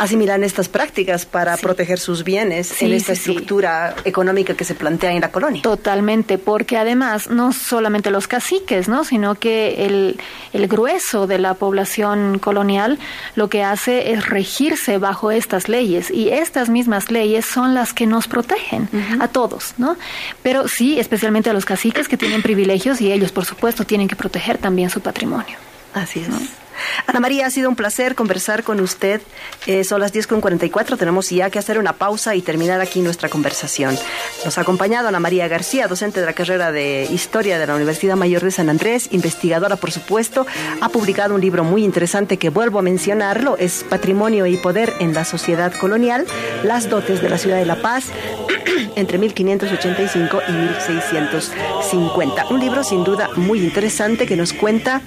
asimilan 0.02 0.42
estas 0.42 0.68
prácticas 0.68 1.26
para 1.26 1.56
proteger 1.56 1.98
sus 1.98 2.24
bienes 2.24 2.82
en 2.82 2.92
esta 2.92 3.12
estructura 3.12 3.94
económica 4.04 4.54
que 4.54 4.64
se 4.64 4.74
plantea 4.74 5.12
en 5.12 5.20
la 5.20 5.30
colonia. 5.30 5.62
Totalmente, 5.62 6.38
porque 6.38 6.76
además 6.76 7.30
no 7.30 7.52
solamente 7.52 8.10
los 8.10 8.26
caciques, 8.26 8.88
¿no? 8.88 9.04
sino 9.04 9.36
que 9.36 9.86
el, 9.86 10.18
el 10.52 10.66
grueso 10.66 11.26
de 11.26 11.38
la 11.38 11.54
población 11.54 12.40
colonial 12.40 12.98
lo 13.36 13.48
que 13.48 13.62
hace 13.62 14.12
es 14.12 14.26
regirse 14.26 14.98
bajo 14.98 15.30
estas 15.30 15.68
leyes 15.68 16.10
y 16.10 16.30
estas 16.30 16.68
mismas 16.68 17.10
leyes 17.10 17.44
son 17.44 17.72
las 17.72 17.92
que 17.92 18.06
nos 18.06 18.26
protegen 18.26 18.88
a 19.20 19.28
todos, 19.28 19.74
¿no? 19.78 19.96
Pero 20.42 20.66
sí, 20.66 20.98
especialmente 20.98 21.50
a 21.50 21.52
los 21.52 21.64
caciques 21.64 22.08
que 22.08 22.16
tienen 22.16 22.42
privilegios 22.42 23.00
y 23.00 23.12
ellos, 23.12 23.30
por 23.30 23.44
supuesto, 23.44 23.84
tienen 23.84 24.08
que 24.08 24.16
proteger 24.16 24.58
también 24.58 24.90
su 24.90 25.00
patrimonio. 25.00 25.56
Así 25.94 26.20
es. 26.20 26.61
Ana 27.06 27.20
María, 27.20 27.46
ha 27.46 27.50
sido 27.50 27.68
un 27.68 27.76
placer 27.76 28.14
conversar 28.14 28.62
con 28.64 28.80
usted. 28.80 29.20
Eh, 29.66 29.84
son 29.84 30.00
las 30.00 30.12
10.44, 30.12 30.96
tenemos 30.96 31.30
ya 31.30 31.50
que 31.50 31.58
hacer 31.58 31.78
una 31.78 31.94
pausa 31.94 32.34
y 32.34 32.42
terminar 32.42 32.80
aquí 32.80 33.00
nuestra 33.00 33.28
conversación. 33.28 33.96
Nos 34.44 34.58
ha 34.58 34.62
acompañado 34.62 35.08
Ana 35.08 35.20
María 35.20 35.48
García, 35.48 35.86
docente 35.86 36.20
de 36.20 36.26
la 36.26 36.32
carrera 36.32 36.72
de 36.72 37.08
Historia 37.10 37.58
de 37.58 37.66
la 37.66 37.74
Universidad 37.74 38.16
Mayor 38.16 38.42
de 38.42 38.50
San 38.50 38.68
Andrés, 38.68 39.08
investigadora, 39.12 39.76
por 39.76 39.90
supuesto. 39.90 40.46
Ha 40.80 40.88
publicado 40.88 41.34
un 41.34 41.40
libro 41.40 41.64
muy 41.64 41.84
interesante 41.84 42.38
que 42.38 42.50
vuelvo 42.50 42.78
a 42.78 42.82
mencionarlo, 42.82 43.56
es 43.58 43.84
Patrimonio 43.88 44.46
y 44.46 44.56
Poder 44.56 44.92
en 45.00 45.14
la 45.14 45.24
Sociedad 45.24 45.72
Colonial, 45.74 46.26
las 46.62 46.88
dotes 46.88 47.22
de 47.22 47.28
la 47.28 47.38
ciudad 47.38 47.58
de 47.58 47.66
La 47.66 47.82
Paz 47.82 48.06
entre 48.96 49.18
1585 49.18 50.40
y 50.48 50.52
1650. 50.52 52.46
Un 52.50 52.60
libro 52.60 52.84
sin 52.84 53.04
duda 53.04 53.30
muy 53.36 53.60
interesante 53.60 54.26
que 54.26 54.36
nos 54.36 54.52
cuenta 54.52 55.02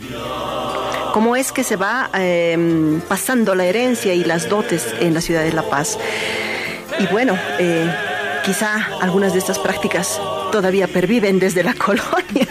cómo 1.15 1.37
es 1.37 1.53
que 1.53 1.63
se 1.63 1.77
va 1.77 2.09
em, 2.13 2.99
pasando 2.99 3.55
la 3.55 3.63
herencia 3.63 4.13
y 4.13 4.25
las 4.25 4.49
dotes 4.49 4.93
en 4.99 5.13
la 5.13 5.21
ciudad 5.21 5.43
de 5.43 5.53
La 5.53 5.61
Paz. 5.61 5.97
Y 6.99 7.07
bueno, 7.07 7.39
eh, 7.57 7.89
quizá 8.43 8.85
algunas 8.99 9.31
de 9.31 9.39
estas 9.39 9.57
prácticas 9.57 10.19
todavía 10.51 10.87
perviven 10.87 11.39
desde 11.39 11.63
la 11.63 11.73
colonia. 11.85 12.47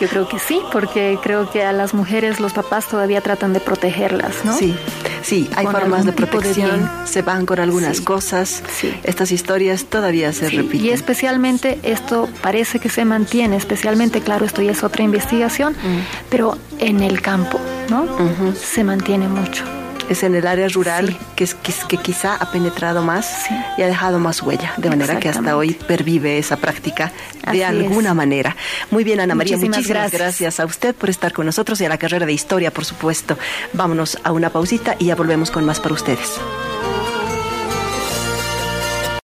Yo 0.00 0.08
creo 0.08 0.28
que 0.28 0.40
sí, 0.40 0.60
porque 0.72 1.20
creo 1.22 1.48
que 1.52 1.62
a 1.62 1.70
las 1.70 1.94
mujeres 1.94 2.40
los 2.40 2.52
papás 2.52 2.88
todavía 2.88 3.20
tratan 3.20 3.52
de 3.52 3.60
protegerlas, 3.60 4.44
¿no? 4.44 4.56
Sí, 4.56 4.74
sí, 5.22 5.48
hay 5.56 5.66
formas 5.66 6.04
de 6.04 6.12
protección, 6.12 6.90
se 7.04 7.22
van 7.22 7.46
con 7.46 7.58
algunas 7.58 8.00
cosas, 8.00 8.62
estas 9.04 9.32
historias 9.32 9.84
todavía 9.84 10.32
se 10.32 10.50
repiten. 10.50 10.86
Y 10.86 10.90
especialmente 10.90 11.78
esto 11.82 12.28
parece 12.42 12.78
que 12.78 12.88
se 12.88 13.04
mantiene, 13.04 13.56
especialmente, 13.56 14.20
claro, 14.20 14.46
esto 14.46 14.62
ya 14.62 14.72
es 14.72 14.84
otra 14.84 15.02
investigación, 15.02 15.72
mm. 15.72 16.28
pero 16.30 16.56
en 16.78 17.00
el 17.00 17.20
campo. 17.20 17.60
¿no? 17.90 18.06
Se 18.54 18.84
mantiene 18.84 19.28
mucho. 19.28 19.79
Es 20.10 20.22
en 20.24 20.34
el 20.34 20.46
área 20.46 20.68
rural 20.68 21.16
que, 21.36 21.44
es, 21.44 21.54
que, 21.54 21.96
quizá 21.96 22.34
ha 22.34 22.50
penetrado 22.50 23.02
más 23.02 23.46
y 23.78 23.82
ha 23.82 23.86
dejado 23.86 24.18
más 24.18 24.42
huella, 24.42 24.74
de 24.76 24.90
manera 24.90 25.18
que 25.20 25.28
hasta 25.28 25.56
hoy 25.56 25.72
pervive 25.72 26.36
esa 26.36 26.56
práctica 26.56 27.12
de 27.50 27.64
alguna 27.64 28.12
manera. 28.12 28.56
Muy 28.90 29.04
bien, 29.04 29.20
Ana 29.20 29.34
María, 29.34 29.56
muchísimas, 29.56 30.12
gracias. 30.12 30.60
a 30.60 30.66
usted 30.66 30.94
por 30.94 31.08
estar 31.08 31.32
con 31.32 31.46
nosotros 31.46 31.80
y 31.80 31.84
a 31.84 31.88
la 31.88 31.96
carrera 31.96 32.26
de 32.26 32.32
historia, 32.32 32.72
por 32.72 32.84
supuesto. 32.84 33.38
Vámonos 33.72 34.18
a 34.24 34.32
una 34.32 34.50
pausita 34.50 34.96
y 34.98 35.06
ya 35.06 35.14
volvemos 35.14 35.50
con 35.50 35.64
más 35.64 35.80
para 35.80 35.94
ustedes. 35.94 36.40